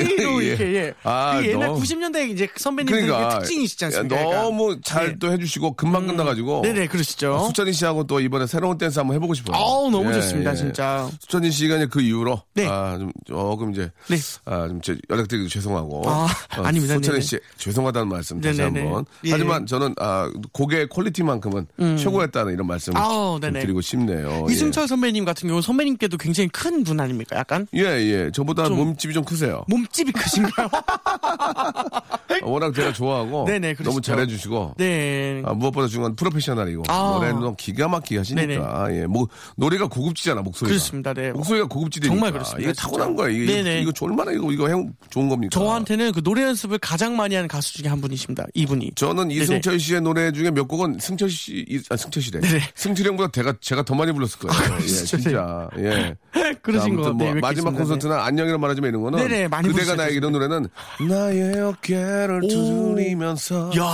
에이로 0.00 0.42
예. 0.42 0.46
이렇게 0.48 0.74
예. 0.76 0.94
아, 1.02 1.38
그 1.40 1.48
옛날 1.48 1.68
너무- 1.68 1.80
90년대 1.80 2.30
이제 2.30 2.48
선배님들의 2.56 3.06
그러니까 3.06 3.38
특징이시지 3.40 3.84
않습니까? 3.86 4.16
너무 4.22 4.80
잘 4.82 5.08
네. 5.08 5.16
또 5.18 5.30
해주시고 5.30 5.74
금방 5.74 6.06
끝나가지고 6.06 6.62
네네 6.62 6.86
그러시죠. 6.88 7.44
수찬이 7.46 7.72
씨하고 7.72 8.06
또 8.06 8.20
이번에 8.20 8.46
새로운 8.46 8.78
댄스 8.78 8.98
한번 8.98 9.16
해보고 9.16 9.34
싶어요. 9.34 9.56
아우 9.56 9.90
너무 9.90 10.08
예, 10.10 10.14
좋습니다 10.14 10.52
예. 10.52 10.56
진짜. 10.56 11.08
수찬이 11.20 11.50
씨가 11.50 11.76
이제 11.76 11.86
그 11.86 12.00
이후로 12.00 12.40
네. 12.54 12.66
아, 12.66 12.96
좀 12.98 13.12
조금 13.26 13.72
이제 13.72 13.90
네. 14.08 14.16
아, 14.46 14.66
좀 14.68 14.80
제- 14.80 14.96
연락드리기 15.10 15.48
죄송하고 15.48 16.02
아, 16.06 16.28
아닙니다. 16.50 16.94
수찬이. 16.94 17.20
씨 17.20 17.38
죄송하다는 17.58 18.08
말씀 18.08 18.40
다시 18.40 18.58
네네네. 18.60 18.80
한번. 18.86 19.04
예. 19.24 19.30
하지만 19.32 19.66
저는 19.66 19.94
아, 19.98 20.30
곡의 20.52 20.88
퀄리티만큼은 20.88 21.66
최고였다는 21.98 22.52
이런 22.54 22.66
말씀을 22.66 22.98
아우. 22.98 23.38
드리고 23.40 23.80
싶네요. 23.80 24.46
이승철 24.48 24.88
선배님 24.88 25.24
같은 25.24 25.48
경우 25.48 25.60
선 25.62 25.73
배님께도 25.76 26.16
굉장히 26.18 26.48
큰 26.48 26.84
분 26.84 27.00
아닙니까? 27.00 27.36
약간 27.36 27.66
예, 27.74 27.80
예. 27.82 28.24
예. 28.26 28.30
저보다 28.32 28.66
좀- 28.66 28.76
몸집이 28.78 29.14
좀 29.14 29.24
크세요. 29.24 29.64
몸집이 29.68 30.12
크신가요? 30.12 30.68
워낙 32.42 32.74
제가 32.74 32.92
좋아하고 32.92 33.44
네네, 33.46 33.74
그러시죠. 33.74 33.90
너무 33.90 34.00
잘해주시고 34.00 34.74
네. 34.76 35.42
아, 35.44 35.52
무엇보다 35.54 35.86
중요한 35.88 36.14
프로페셔널이고 36.16 36.82
아. 36.88 37.12
노래는 37.14 37.40
너무 37.40 37.56
기가 37.56 37.88
막히게 37.88 38.18
하시니까 38.18 38.88
예, 38.94 39.06
뭐 39.06 39.28
노래가 39.56 39.86
고급지잖아 39.88 40.42
목소리가. 40.42 40.68
그렇습니다. 40.74 41.14
네. 41.14 41.32
목소리가 41.32 41.66
고급지되니까 41.68 42.14
정말 42.14 42.32
그렇습니다, 42.32 42.62
이게 42.62 42.72
진짜. 42.72 42.82
타고난 42.82 43.14
거야. 43.16 43.28
이게 43.30 43.46
네네. 43.62 43.80
이거 43.82 43.92
얼마나 44.00 44.32
이거 44.32 44.50
이거 44.52 44.68
해- 44.68 44.74
좋은 45.10 45.28
겁니까? 45.28 45.50
저한테는 45.52 46.12
그 46.12 46.22
노래 46.22 46.42
연습을 46.42 46.78
가장 46.78 47.16
많이 47.16 47.34
하는 47.34 47.48
가수 47.48 47.74
중에 47.74 47.88
한 47.88 48.00
분이십니다. 48.00 48.44
이분이. 48.54 48.92
저는 48.96 49.30
이승철 49.30 49.78
씨의 49.78 50.00
노래 50.02 50.32
중에 50.32 50.50
몇 50.50 50.66
곡은 50.68 50.98
승철 51.00 51.30
씨, 51.30 51.64
이- 51.68 51.80
아, 51.90 51.96
승철 51.96 52.22
씨래. 52.22 52.40
승철 52.74 53.06
형보다 53.06 53.30
제가, 53.32 53.54
제가 53.60 53.82
더 53.84 53.94
많이 53.94 54.12
불렀을 54.12 54.38
거예요. 54.40 54.78
예, 54.80 55.22
그러 55.22 55.63
예. 55.78 56.16
그러신 56.62 56.96
자, 56.96 57.02
거 57.02 57.08
아무튼 57.08 57.16
뭐 57.16 57.34
네, 57.34 57.40
마지막. 57.40 57.70
콘서트나 57.74 58.24
안녕이라 58.24 58.58
말하지만 58.58 58.90
이런 58.90 59.02
거는 59.02 59.18
네네, 59.18 59.48
많이 59.48 59.68
그대가 59.68 59.94
나에게 59.94 60.16
이런 60.16 60.32
노래는 60.32 60.68
나의 61.08 61.60
어깨를 61.60 62.40
오. 62.44 62.48
두드리면서 62.48 63.70
야 63.78 63.84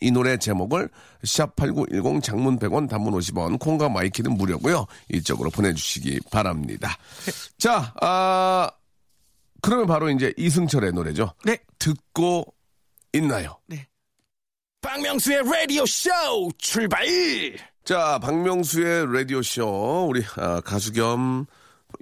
이 0.00 0.10
노래 0.10 0.36
제목을 0.36 0.88
샵8910 1.24 2.22
장문 2.22 2.58
100원 2.58 2.88
단문 2.88 3.14
50원 3.14 3.58
콩과 3.58 3.88
my 3.88 4.01
K는 4.01 4.32
무료고요. 4.36 4.86
이쪽으로 5.12 5.50
보내주시기 5.50 6.20
바랍니다. 6.30 6.96
자 7.58 7.92
아, 8.00 8.70
그러면 9.62 9.86
바로 9.86 10.10
이제 10.10 10.32
이승철의 10.36 10.92
노래죠. 10.92 11.32
네. 11.44 11.58
듣고 11.78 12.54
있나요? 13.12 13.58
박명수의 14.80 15.42
라디오 15.50 15.84
쇼 15.84 16.10
출발! 16.58 17.04
자, 17.86 18.18
박명수의 18.18 19.12
라디오 19.14 19.42
쇼, 19.42 20.08
우리, 20.08 20.20
아, 20.38 20.60
가수 20.60 20.92
겸, 20.92 21.46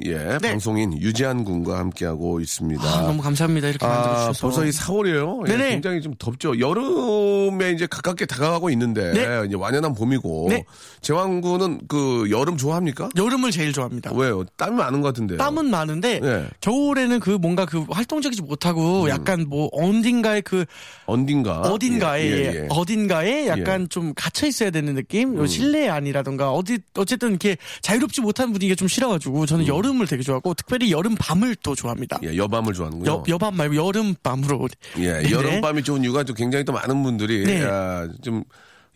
예, 0.05 0.39
네. 0.41 0.51
방송인 0.51 1.01
유재한 1.01 1.45
군과 1.45 1.79
함께하고 1.79 2.41
있습니다. 2.41 2.83
아, 2.83 3.03
너무 3.03 3.23
감사합니다. 3.23 3.69
이렇게 3.69 3.87
아, 3.87 3.89
만들어주셔서. 3.89 4.47
벌써 4.47 4.65
이 4.67 4.71
4월이에요. 4.71 5.49
예, 5.49 5.53
네네. 5.53 5.71
굉장히 5.71 6.01
좀 6.03 6.15
덥죠. 6.19 6.59
여름에 6.59 7.73
이제 7.73 7.87
가깝게 7.87 8.27
다가가고 8.27 8.71
있는데, 8.71 9.13
네. 9.13 9.47
이제 9.47 9.57
완연한 9.57 9.95
봄이고, 9.95 10.47
네. 10.51 10.65
재환 11.05 11.43
군은 11.43 11.81
그 11.87 12.27
여름 12.31 12.57
좋아합니까? 12.57 13.11
여름을 13.15 13.51
제일 13.51 13.73
좋아합니다. 13.73 14.13
왜요? 14.15 14.45
땀이 14.57 14.75
많은 14.77 15.03
것 15.03 15.09
같은데요. 15.09 15.37
땀은 15.39 15.67
많은데 15.67 16.19
네. 16.21 16.47
겨울에는 16.63 17.21
그 17.21 17.31
뭔가 17.31 17.67
그 17.67 17.85
활동적이지 17.91 18.43
못하고 18.43 19.09
약간 19.11 19.45
뭐 19.47 19.69
어딘가에 19.73 20.41
그 20.41 20.65
언딘가. 21.05 21.61
어딘가에 21.61 22.27
음. 22.27 22.33
예, 22.33 22.37
예, 22.37 22.45
예, 22.45 22.55
예. 22.63 22.67
어딘가에 22.71 23.47
약간 23.49 23.87
좀 23.91 24.15
갇혀 24.15 24.47
있어야 24.47 24.71
되는 24.71 24.95
느낌 24.95 25.37
요 25.37 25.47
실내 25.47 25.89
안이라던가 25.89 26.51
어디 26.53 26.79
어쨌든 26.95 27.31
이렇게 27.31 27.59
자유롭지 27.83 28.23
못한 28.23 28.53
분위기가 28.53 28.75
좀 28.75 28.89
싫어가지고 28.89 29.45
저는 29.45 29.67
여름 29.67 29.84
을 30.01 30.07
되게 30.07 30.23
좋아하고 30.23 30.55
특별히 30.55 30.91
여름 30.91 31.15
밤을 31.15 31.57
또 31.57 31.75
좋아합니다. 31.75 32.19
예, 32.25 32.37
여밤을 32.37 32.73
좋아하는군요. 32.73 33.11
여, 33.11 33.23
여밤 33.29 33.57
말고 33.57 33.77
여름 33.77 34.15
밤으로 34.23 34.69
예, 34.99 35.13
네네. 35.13 35.31
여름 35.31 35.61
밤이 35.61 35.83
좋은 35.83 36.03
이유가 36.03 36.23
또 36.23 36.35
굉장히 36.35 36.65
또 36.65 36.73
많은 36.73 37.03
분들이 37.03 37.45
네. 37.45 37.63
아, 37.65 38.09
좀 38.23 38.45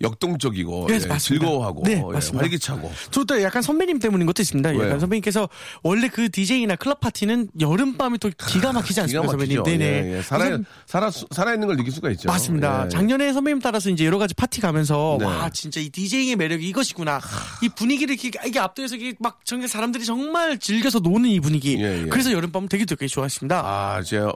역동적이고 0.01 0.87
네, 0.89 0.95
예. 0.95 1.19
즐거워하고 1.19 1.83
네, 1.85 2.03
예, 2.07 2.13
맞습니다. 2.13 2.43
활기차고 2.45 2.91
저도 3.11 3.43
약간 3.43 3.63
선배님 3.63 3.99
때문인 3.99 4.27
것도 4.27 4.43
있습니다. 4.43 4.71
왜요? 4.71 4.85
약간 4.85 5.01
선배님께서 5.01 5.49
원래 5.83 6.09
그 6.09 6.31
DJ나 6.31 6.77
클럽 6.77 7.01
파티는 7.01 7.49
여름밤이 7.61 8.19
또 8.19 8.31
기가 8.47 8.73
막히지 8.73 9.01
않습니까. 9.03 9.29
선배님? 9.31 9.63
네네. 9.65 9.85
예, 9.85 10.17
예. 10.19 10.23
살아 10.23 10.59
살아 10.87 11.11
살아 11.31 11.53
있는 11.55 11.67
걸 11.67 11.77
느낄 11.77 11.93
수가 11.93 12.11
있죠. 12.11 12.29
맞습니다. 12.29 12.85
예. 12.87 12.89
작년에 12.89 13.33
선배님 13.33 13.61
따라서 13.61 13.91
이제 13.91 14.05
여러 14.05 14.19
가지 14.19 14.35
파티 14.35 14.61
가면서 14.61 15.17
네. 15.19 15.25
와 15.27 15.51
진짜 15.51 15.81
이 15.81 15.89
DJ의 15.91 16.37
매력이 16.37 16.69
이것이구나. 16.69 17.21
이 17.63 17.69
분위기를 17.69 18.15
이렇게 18.23 18.31
이게 18.47 18.59
압도해서 18.61 18.95
이게 18.97 19.15
막 19.19 19.41
정말 19.45 19.69
사람들이 19.69 20.05
정말 20.05 20.59
즐겨서 20.59 21.01
노는 21.01 21.29
이 21.31 21.41
분위기. 21.41 21.77
예, 21.83 22.03
예. 22.03 22.07
그래서 22.07 22.33
여름밤 22.33 22.69
되게 22.69 22.85
되게 22.85 23.07
좋아했습니다. 23.07 23.63
아, 23.65 24.03
제가 24.03 24.33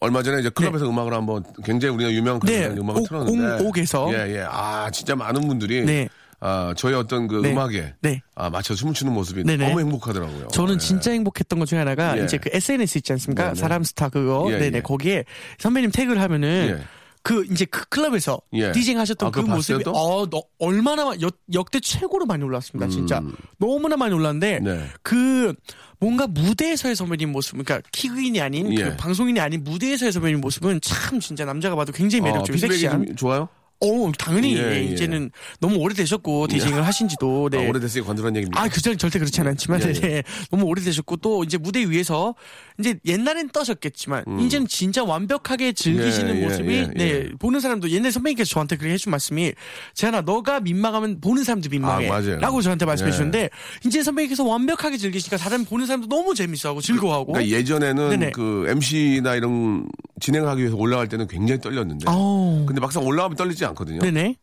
얼마 0.00 0.22
전에 0.22 0.40
이제 0.40 0.48
클럽에서 0.50 0.88
음악을 0.88 1.12
한번 1.14 1.44
굉장히 1.64 1.94
우리가 1.94 2.10
유명한 2.12 2.40
클럽에서 2.40 2.68
네, 2.74 2.80
음악을 2.80 3.00
옥- 3.02 3.08
틀었는데 3.08 3.62
옥- 3.64 3.68
옥에서. 3.68 4.08
예, 4.12 4.36
예. 4.38 4.44
아, 4.48 4.81
진짜 4.90 5.14
많은 5.16 5.46
분들이 5.48 5.84
네. 5.84 6.08
아, 6.44 6.74
저희 6.76 6.94
어떤 6.94 7.28
그 7.28 7.36
네. 7.36 7.52
음악에 7.52 7.94
네. 8.00 8.20
아, 8.34 8.50
맞춰 8.50 8.74
춤을 8.74 8.94
추는 8.94 9.12
모습이 9.12 9.44
네네. 9.44 9.68
너무 9.68 9.78
행복하더라고요. 9.80 10.48
저는 10.48 10.74
예. 10.74 10.78
진짜 10.78 11.12
행복했던 11.12 11.58
것 11.60 11.66
중에 11.66 11.78
하나가 11.78 12.18
예. 12.18 12.24
이제 12.24 12.36
그 12.36 12.50
SNS 12.52 12.98
있지 12.98 13.12
않습니까? 13.12 13.44
네네. 13.44 13.54
사람 13.54 13.84
스타 13.84 14.08
그거. 14.08 14.46
예, 14.50 14.58
네네. 14.58 14.78
예. 14.78 14.80
거기에 14.82 15.24
선배님 15.58 15.92
태그를 15.92 16.20
하면은 16.20 16.78
예. 16.80 16.84
그 17.22 17.44
이제 17.52 17.64
그 17.66 17.84
클럽에서 17.88 18.40
예. 18.54 18.72
디제잉 18.72 18.98
하셨던 18.98 19.28
아, 19.28 19.30
그 19.30 19.38
모습이 19.38 19.84
또? 19.84 19.92
어, 19.92 20.28
너, 20.28 20.42
얼마나 20.58 21.04
마- 21.04 21.14
역, 21.20 21.36
역대 21.54 21.78
최고로 21.78 22.26
많이 22.26 22.42
올랐습니다. 22.42 22.90
진짜 22.90 23.22
너무나 23.58 23.96
많이 23.96 24.12
올랐는데 24.12 24.58
음. 24.58 24.64
네. 24.64 24.86
그 25.04 25.54
뭔가 26.00 26.26
무대에서의 26.26 26.96
선배님 26.96 27.30
모습, 27.30 27.52
그러니까 27.52 27.80
키그인이 27.92 28.40
아닌 28.40 28.76
예. 28.76 28.82
그 28.82 28.96
방송인이 28.96 29.38
아닌 29.38 29.62
무대에서의 29.62 30.10
선배님 30.10 30.40
모습은 30.40 30.80
참 30.82 31.20
진짜 31.20 31.44
남자가 31.44 31.76
봐도 31.76 31.92
굉장히 31.92 32.22
어, 32.22 32.24
매력적이고 32.24 32.54
피드백이 32.56 32.80
섹시한. 32.80 33.06
좀 33.06 33.14
좋아요? 33.14 33.48
어, 33.84 34.12
당연히 34.18 34.56
예, 34.56 34.60
예, 34.62 34.76
예. 34.76 34.82
이제는 34.84 35.30
너무 35.60 35.76
오래되셨고 35.78 36.46
디제잉을 36.46 36.86
하신지도 36.86 37.48
네. 37.50 37.64
아, 37.66 37.68
오래됐으니 37.68 38.04
건드란 38.04 38.36
얘기입니다. 38.36 38.60
아, 38.60 38.68
그 38.68 38.80
전 38.80 38.96
절대 38.98 39.18
그렇지 39.18 39.40
않았지만, 39.40 39.80
예, 39.82 39.88
예. 39.88 39.92
네, 40.00 40.22
너무 40.50 40.64
오래되셨고, 40.66 41.16
또 41.18 41.44
이제 41.44 41.56
무대 41.58 41.80
위에서, 41.88 42.34
이제 42.80 42.98
옛날엔 43.06 43.50
떠셨겠지만, 43.50 44.24
이제는 44.40 44.66
진짜 44.66 45.04
완벽하게 45.04 45.72
즐기시는 45.72 46.30
음. 46.30 46.36
예, 46.36 46.40
예, 46.40 46.44
모습이, 46.44 46.74
예, 46.74 46.86
네, 46.96 47.04
예. 47.10 47.28
보는 47.38 47.60
사람도 47.60 47.90
옛날 47.90 48.10
선배님께서 48.12 48.48
저한테 48.50 48.76
그렇게 48.76 48.94
해준 48.94 49.10
말씀이, 49.10 49.52
재현아, 49.94 50.22
너가 50.22 50.60
민망하면 50.60 51.20
보는 51.20 51.44
사람도 51.44 51.68
민망해. 51.70 52.08
아, 52.08 52.20
맞아요. 52.20 52.38
라고 52.38 52.60
저한테 52.62 52.84
말씀해 52.86 53.08
예. 53.08 53.12
주셨는데, 53.12 53.50
이제 53.86 54.02
선배님께서 54.02 54.44
완벽하게 54.44 54.96
즐기시니까 54.96 55.36
다른 55.36 55.64
보는 55.64 55.86
사람도 55.86 56.08
너무 56.08 56.34
재밌어하고 56.34 56.80
즐거워하고. 56.80 57.32
그러니까 57.32 57.56
예전에는 57.56 58.08
네네. 58.10 58.30
그 58.32 58.66
MC나 58.68 59.34
이런 59.36 59.86
진행하기 60.20 60.60
위해서 60.60 60.76
올라갈 60.76 61.08
때는 61.08 61.26
굉장히 61.28 61.60
떨렸는데. 61.60 62.04
아우. 62.08 62.64
근데 62.66 62.80
막상 62.80 63.04
올라가면 63.04 63.36
떨리지 63.36 63.64
않 63.64 63.71
거든요. 63.74 64.00
네네. 64.00 64.36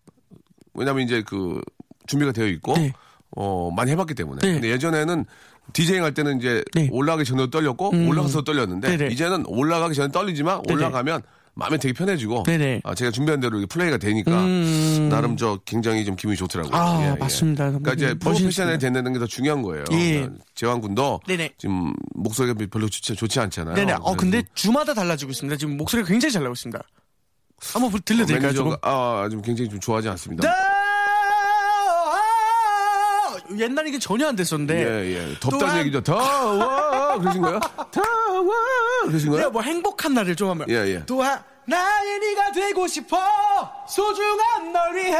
왜냐면 0.73 1.03
이제 1.03 1.23
그 1.25 1.61
준비가 2.07 2.31
되어 2.31 2.47
있고 2.47 2.73
네. 2.77 2.93
어 3.35 3.69
많이 3.75 3.91
해봤기 3.91 4.13
때문에. 4.15 4.39
네. 4.41 4.53
근데 4.53 4.69
예전에는 4.69 5.25
디제잉 5.73 6.03
할 6.03 6.13
때는 6.13 6.39
이제 6.39 6.63
네. 6.73 6.89
올라가기 6.91 7.25
전에도 7.25 7.49
떨렸고 7.49 7.89
올라가서 7.89 8.43
떨렸는데 8.43 8.97
네네. 8.97 9.13
이제는 9.13 9.45
올라가기 9.47 9.93
전에 9.95 10.11
떨리지만. 10.11 10.61
올라가면 10.69 11.21
마음이 11.55 11.77
되게 11.77 11.93
편해지고 11.93 12.43
네네. 12.43 12.81
아, 12.85 12.95
제가 12.95 13.11
준비한 13.11 13.41
대로 13.41 13.59
플레이가 13.67 13.97
되니까 13.97 14.31
음. 14.45 15.09
나름 15.11 15.35
저 15.35 15.59
굉장히 15.65 16.05
좀 16.05 16.15
기분이 16.15 16.37
좋더라고요. 16.37 16.73
아, 16.73 17.01
예, 17.03 17.11
예. 17.11 17.15
맞습니다. 17.17 17.65
그러니까 17.67 17.93
이제 17.93 18.05
선배님. 18.09 18.19
프로페셔널 18.19 18.73
멋있습니다. 18.75 18.77
되는 19.01 19.13
게 19.13 19.19
더 19.19 19.25
중요한 19.27 19.61
거예요. 19.61 19.83
예. 19.91 20.13
그러니까 20.21 20.43
재환 20.55 20.79
군도 20.79 21.19
네네. 21.27 21.55
지금 21.57 21.91
목소리가 22.15 22.57
별로 22.71 22.87
좋지, 22.87 23.13
좋지 23.15 23.39
않잖아요. 23.41 23.75
네네. 23.75 23.91
어, 23.93 23.99
그래서 23.99 24.15
근데 24.17 24.43
주마다 24.53 24.93
달라지고 24.93 25.31
있습니다. 25.31 25.57
지금 25.57 25.75
목소리가 25.75 26.07
굉장히 26.07 26.31
잘 26.31 26.43
나고 26.43 26.53
있습니다. 26.53 26.81
한번 27.73 27.91
부- 27.91 27.99
들려드릴까요, 28.01 28.53
조금? 28.53 28.69
매니저가 28.71 28.79
아, 28.89 29.27
좀 29.29 29.41
굉장히 29.41 29.69
좀 29.69 29.79
좋아하지 29.79 30.09
않습니다. 30.09 30.47
네. 30.47 30.53
옛날에 33.57 33.89
이게 33.89 33.99
전혀 33.99 34.27
안 34.27 34.35
됐었는데. 34.35 34.75
예, 34.75 35.15
예. 35.31 35.35
덥다는 35.39 35.79
얘기죠. 35.79 36.01
더워! 36.01 37.17
그러신 37.19 37.41
거예요? 37.41 37.59
더워! 37.91 38.53
그러신 39.05 39.29
내가 39.29 39.31
거예요? 39.31 39.49
뭐 39.49 39.61
행복한 39.61 40.13
날을 40.13 40.35
좀 40.35 40.49
하면. 40.51 40.69
예, 40.69 40.75
예. 40.95 41.03
또한 41.05 41.41
나의 41.65 42.19
네가 42.19 42.51
되고 42.51 42.87
싶어 42.87 43.17
소중한 43.87 44.71
널 44.71 44.95
위해. 44.95 45.17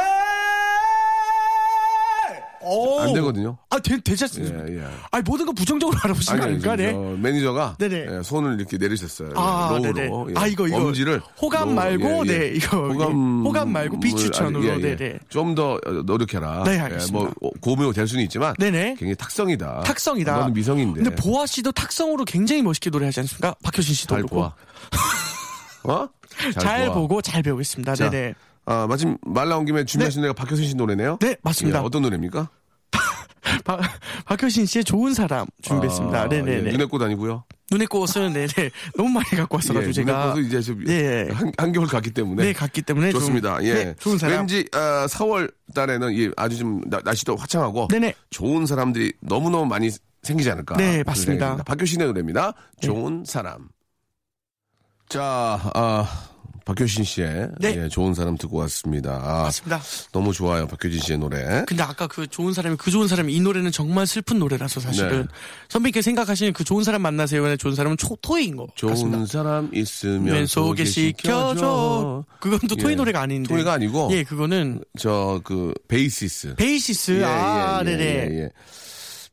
오. 2.70 3.00
안 3.02 3.14
되거든요. 3.14 3.58
아, 3.70 3.80
되, 3.80 4.00
되지 4.00 4.24
않습니까? 4.24 4.68
예, 4.70 4.78
예. 4.80 4.84
아니, 5.12 5.24
모든 5.24 5.46
거 5.48 5.52
부정적으로 5.52 5.98
알아보시는 6.04 6.40
거 6.40 6.44
아니, 6.46 6.54
아닙니까? 6.56 6.76
네. 6.76 6.92
저 6.92 7.00
매니저가 7.00 7.76
네네. 7.80 8.06
예, 8.18 8.24
손을 8.24 8.56
이렇게 8.60 8.78
내리셨어요. 8.78 9.32
아, 9.36 9.70
low로. 9.72 9.94
네네. 9.94 10.12
예. 10.30 10.34
아, 10.36 10.48
이거, 10.48 10.68
이거. 10.68 10.78
엄지를 10.78 11.22
호감 11.42 11.68
low, 11.68 11.76
말고, 11.76 12.24
네, 12.26 12.54
이거, 12.56 12.78
호감, 12.90 13.44
호감 13.46 13.72
말고 13.72 14.00
비추천으로, 14.00 14.80
네네. 14.80 15.20
좀 15.30 15.50
더 15.56 15.80
노력해라. 16.06 16.64
네, 16.64 16.80
알겠습니다. 16.80 17.26
예, 17.26 17.32
뭐 17.42 17.52
고음이 17.60 17.92
될 17.92 18.08
수는 18.08 18.24
있지만 18.26 18.54
네네. 18.60 18.96
굉장히 19.00 19.16
탁성이다. 19.16 19.82
탁성이다. 19.82 20.38
너는 20.38 20.54
미성인데. 20.54 21.02
근데 21.04 21.16
보아 21.16 21.46
씨도 21.48 21.72
탁성으로 21.72 22.24
굉장히 22.26 22.62
멋있게 22.62 22.90
노래하지 22.92 23.22
않습니까? 23.22 23.56
박효신 23.64 23.96
씨도 23.96 24.16
잘 24.16 24.24
그렇고. 24.24 24.52
어? 25.84 26.08
잘, 26.60 26.86
보아. 26.86 26.94
보고 26.94 27.22
잘 27.22 27.42
배우겠습니다. 27.42 27.96
자, 27.96 28.10
네네. 28.10 28.36
아, 28.70 28.86
마침 28.86 29.18
말 29.26 29.50
나온 29.50 29.66
김에 29.66 29.84
준비하신 29.84 30.22
노래가 30.22 30.34
박효신 30.36 30.68
씨 30.68 30.76
노래네요? 30.76 31.18
네, 31.20 31.36
맞습니다. 31.42 31.80
예, 31.80 31.84
어떤 31.84 32.04
노래입니까? 32.04 32.50
박, 33.66 33.80
박효신 34.26 34.68
씨의 34.68 34.84
좋은 34.84 35.16
사람 35.16 35.48
준비했습니다. 35.64 36.22
아, 36.22 36.28
네네네. 36.28 36.68
예, 36.68 36.72
눈에 36.74 36.86
꽃 36.86 37.02
아니고요. 37.02 37.46
눈의 37.72 37.88
꽃은 37.88 38.32
네네 38.34 38.70
너무 38.96 39.10
많이 39.10 39.26
갖고 39.30 39.56
왔어가지고 39.58 39.90
예, 39.90 39.94
제가 39.94 40.22
눈에 40.22 40.34
꽃은 40.34 40.46
이제 40.46 40.62
좀 40.62 40.84
예. 40.88 41.28
한, 41.32 41.52
한겨울 41.58 41.88
갔기 41.88 42.12
때문에 42.12 42.44
네 42.44 42.54
갔기 42.54 42.84
때문에 42.84 43.12
좀- 43.12 43.20
좋습니다. 43.20 43.58
예. 43.64 43.74
네, 43.74 43.96
좋은 44.00 44.20
사람. 44.20 44.38
왠지 44.38 44.68
아, 44.72 45.08
4월 45.08 45.52
달에는 45.74 46.14
이 46.14 46.30
아주 46.38 46.58
좀 46.60 46.82
나- 46.88 47.02
날씨도 47.04 47.38
화창하고 47.38 47.88
네네. 47.88 48.14
좋은 48.30 48.68
사람들이 48.68 49.14
너무 49.22 49.50
너무 49.50 49.66
많이 49.66 49.90
생기지 50.22 50.52
않을까. 50.52 50.78
네, 50.78 51.04
맞습니다. 51.04 51.58
박효신의 51.58 52.06
노래입니다. 52.06 52.54
좋은 52.82 53.24
사람. 53.26 53.68
자, 55.08 55.60
아, 55.74 56.08
박효신 56.70 57.04
씨의 57.04 57.50
네. 57.60 57.84
예, 57.84 57.90
좋은 57.90 58.14
사람 58.14 58.38
듣고 58.38 58.58
왔습니다. 58.58 59.20
아, 59.24 59.44
맞습니다. 59.44 59.82
너무 60.12 60.32
좋아요, 60.34 60.68
박효신 60.68 61.00
씨의 61.02 61.18
노래. 61.18 61.64
근데 61.66 61.82
아까 61.82 62.06
그 62.06 62.28
좋은 62.28 62.54
사람이 62.54 62.76
그 62.78 62.92
좋은 62.92 63.08
사람이 63.08 63.34
이 63.34 63.40
노래는 63.42 63.72
정말 63.72 64.06
슬픈 64.06 64.38
노래라서 64.38 64.80
사실은 64.80 65.22
네. 65.22 65.28
선배님께 65.70 66.04
생각하시는 66.04 66.54
그 66.54 66.64
좋은 66.64 66.84
사람 66.84 67.02
만나세요의 67.02 67.58
좋은 67.58 67.74
사람은 67.74 67.98
초, 67.98 68.16
토이인 68.22 68.56
것 68.56 68.68
좋은 68.76 68.92
같습니다. 68.94 69.26
사람 69.26 69.70
있으면 69.74 70.24
면 70.26 70.46
소개 70.46 70.86
시켜줘. 70.86 72.24
그건 72.40 72.60
또 72.70 72.76
토이 72.76 72.92
예. 72.92 72.96
노래가 72.96 73.22
아닌데. 73.22 73.50
토이가 73.52 73.74
아니고 73.74 74.10
예, 74.12 74.24
그거는 74.24 74.84
저 75.00 75.42
그 75.44 75.74
베이시스. 75.88 76.54
베이시스. 76.56 77.26
아, 77.26 77.82
네네. 77.84 78.04
예, 78.04 78.40
예. 78.44 78.50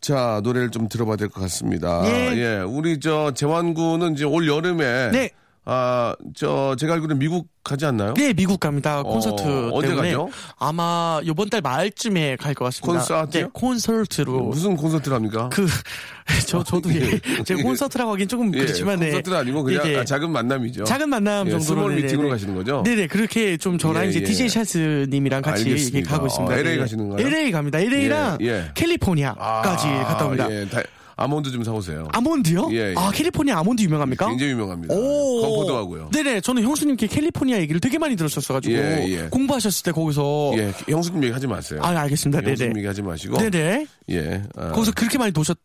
자, 0.00 0.40
노래를 0.42 0.70
좀 0.70 0.88
들어봐야 0.88 1.16
될 1.16 1.28
것 1.28 1.40
같습니다. 1.42 2.02
예. 2.06 2.32
예, 2.36 2.56
우리 2.66 2.98
저 3.00 3.32
재환 3.34 3.74
군은 3.74 4.14
이제 4.14 4.24
올 4.24 4.46
여름에 4.48 5.10
네. 5.10 5.30
아, 5.68 6.14
저 6.36 6.76
제가 6.78 6.94
알기로는 6.94 7.18
미국 7.18 7.48
가지 7.64 7.84
않나요? 7.86 8.14
네, 8.14 8.32
미국 8.32 8.60
갑니다. 8.60 9.02
콘서트 9.02 9.42
어, 9.42 9.70
언제 9.74 9.88
때문에 9.88 10.10
가죠? 10.10 10.28
아마 10.60 11.18
이번 11.24 11.50
달 11.50 11.60
말쯤에 11.60 12.36
갈 12.36 12.54
것 12.54 12.66
같습니다. 12.66 13.00
콘서트요? 13.00 13.42
네, 13.42 13.48
콘서트로. 13.52 14.40
무슨 14.44 14.76
콘서트를 14.76 15.16
합니까? 15.16 15.48
그, 15.52 15.66
저, 16.46 16.62
저도 16.62 16.88
예, 16.94 17.20
제가 17.42 17.62
콘서트라고 17.64 18.12
하긴 18.12 18.28
조금 18.28 18.54
예, 18.54 18.60
그렇지만, 18.60 19.00
네. 19.00 19.06
콘서트는 19.10 19.38
아니고 19.38 19.64
그냥 19.64 19.82
네, 19.82 19.90
네. 19.94 19.98
아, 19.98 20.04
작은 20.04 20.30
만남이죠. 20.30 20.84
작은 20.84 21.08
만남 21.08 21.48
예, 21.48 21.50
정도로. 21.50 21.64
small 21.80 21.90
네네. 21.96 22.02
미팅으로 22.02 22.28
가시는 22.28 22.54
거죠? 22.54 22.82
네네, 22.84 23.08
그렇게 23.08 23.56
좀 23.56 23.76
저랑 23.76 24.04
예, 24.04 24.08
이제 24.10 24.20
예. 24.20 24.24
DJ 24.24 24.48
샤스님이랑 24.48 25.42
같이 25.42 25.64
알겠습니다. 25.64 26.08
가고 26.08 26.26
있습니다. 26.28 26.54
어, 26.54 26.58
LA 26.58 26.74
네. 26.74 26.78
가시는 26.78 27.08
거예요? 27.08 27.26
LA 27.26 27.50
갑니다. 27.50 27.80
LA랑 27.80 28.38
예, 28.42 28.46
예. 28.46 28.70
캘리포니아까지 28.74 29.88
아, 29.88 30.04
갔다 30.04 30.26
옵니다. 30.26 30.48
예, 30.48 30.64
다- 30.68 30.80
아몬드 31.18 31.50
좀 31.50 31.64
사오세요. 31.64 32.08
아몬드요? 32.12 32.68
예, 32.72 32.90
예. 32.90 32.94
아, 32.96 33.10
캘리포니아 33.10 33.58
아몬드 33.58 33.82
유명합니까? 33.82 34.28
굉장히 34.28 34.52
유명합니다. 34.52 34.94
오. 34.94 35.40
건포도 35.40 35.76
하고요. 35.76 36.10
네네, 36.12 36.42
저는 36.42 36.62
형수님께 36.62 37.06
캘리포니아 37.06 37.58
얘기를 37.58 37.80
되게 37.80 37.96
많이 37.98 38.16
들었었어가지고. 38.16 38.74
예, 38.74 39.04
예. 39.08 39.28
공부하셨을 39.30 39.82
때 39.84 39.92
거기서. 39.92 40.52
예, 40.56 40.72
형수님 40.88 41.24
얘기 41.24 41.32
하지 41.32 41.46
마세요. 41.46 41.80
아, 41.82 41.88
알겠습니다. 41.88 42.42
형수님 42.46 42.72
네네. 42.72 42.78
얘기 42.80 42.86
하지 42.86 43.00
마시고. 43.00 43.38
네네. 43.38 43.86
예. 44.10 44.42
아, 44.56 44.72
거기서 44.72 44.92
그렇게 44.92 45.16
많이 45.16 45.32
도셨, 45.32 45.56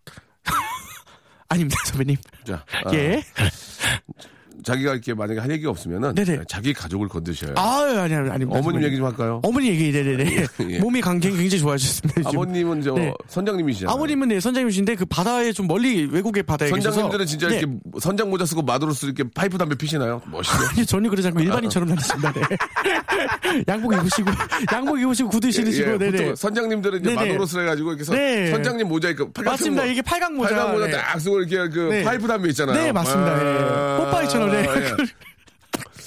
아닙니다, 1.50 1.78
선배님. 1.86 2.16
자, 2.46 2.64
아, 2.86 2.94
예. 2.94 3.22
자기가 4.64 4.94
이렇게 4.94 5.14
만약에 5.14 5.40
할 5.40 5.50
얘기가 5.52 5.70
없으면은 5.72 6.14
네네. 6.16 6.42
자기 6.48 6.74
가족을 6.74 7.08
건드셔요. 7.08 7.54
아, 7.58 7.82
아니, 7.82 8.14
아니, 8.16 8.30
아닙니다. 8.30 8.60
어머님. 8.60 8.84
얘기 8.84 8.98
좀 8.98 9.06
할까요? 9.06 9.42
어머니 9.44 9.70
얘기, 9.70 9.92
네네네. 9.92 10.46
예. 10.70 10.80
몸이 10.80 11.02
강경 11.02 11.32
굉장히 11.36 11.60
좋아지셨습니다. 11.62 12.22
지금. 12.30 12.40
아버님은 12.42 12.82
저 12.82 12.94
네. 12.94 13.14
선장님이시잖아요. 13.28 13.96
아버님은 13.96 14.28
네, 14.30 14.40
선장님이신데 14.40 14.96
그 14.96 15.06
바다에 15.06 15.52
좀 15.52 15.68
멀리 15.68 16.06
외국의 16.06 16.44
바다에 16.44 16.70
선장님들은 16.70 17.26
계셔서 17.26 17.26
진짜 17.26 17.48
네. 17.48 17.58
이렇게 17.60 17.74
선장 18.00 18.30
모자 18.30 18.46
쓰고 18.46 18.62
마도로스 18.62 19.06
이렇게 19.08 19.24
파이프 19.34 19.58
담배 19.58 19.76
피시나요? 19.76 20.22
멋있네. 20.26 20.66
아니, 20.72 20.86
전혀 20.86 21.10
그러지 21.10 21.28
않고 21.30 21.40
일반인처럼 21.42 21.90
다니십니다. 21.90 22.34
네. 22.34 22.42
양복 23.68 23.94
입으시고, 23.94 24.32
양복 24.72 25.00
입으시고 25.00 25.30
구두 25.30 25.52
신으시고, 25.52 25.92
예. 25.92 25.98
보통 25.98 26.36
선장님들은 26.36 27.02
이제. 27.02 27.16
마도로스 27.16 27.58
해가지고 27.60 27.90
이렇게 27.90 28.04
선, 28.04 28.16
네. 28.16 28.50
선장님 28.52 28.88
모자 28.88 29.10
입고 29.10 29.32
팔각 29.34 29.54
맞습니다. 29.54 29.86
이게 29.86 30.02
팔각 30.02 30.34
모자. 30.34 30.56
팔각 30.56 30.72
모자 30.74 30.86
네. 30.88 30.92
딱 30.94 31.20
쓰고 31.20 31.40
이렇게 31.42 31.70
그 31.74 31.80
네. 31.90 32.04
파이프 32.04 32.28
담배 32.28 32.50
있잖아요. 32.50 32.76
네, 32.76 32.92
맞습니다. 32.92 33.32
아, 33.32 33.98
예. 34.00 34.06
뽀빠이처럼, 34.06 34.51
네. 34.52 34.68
예. 34.68 34.96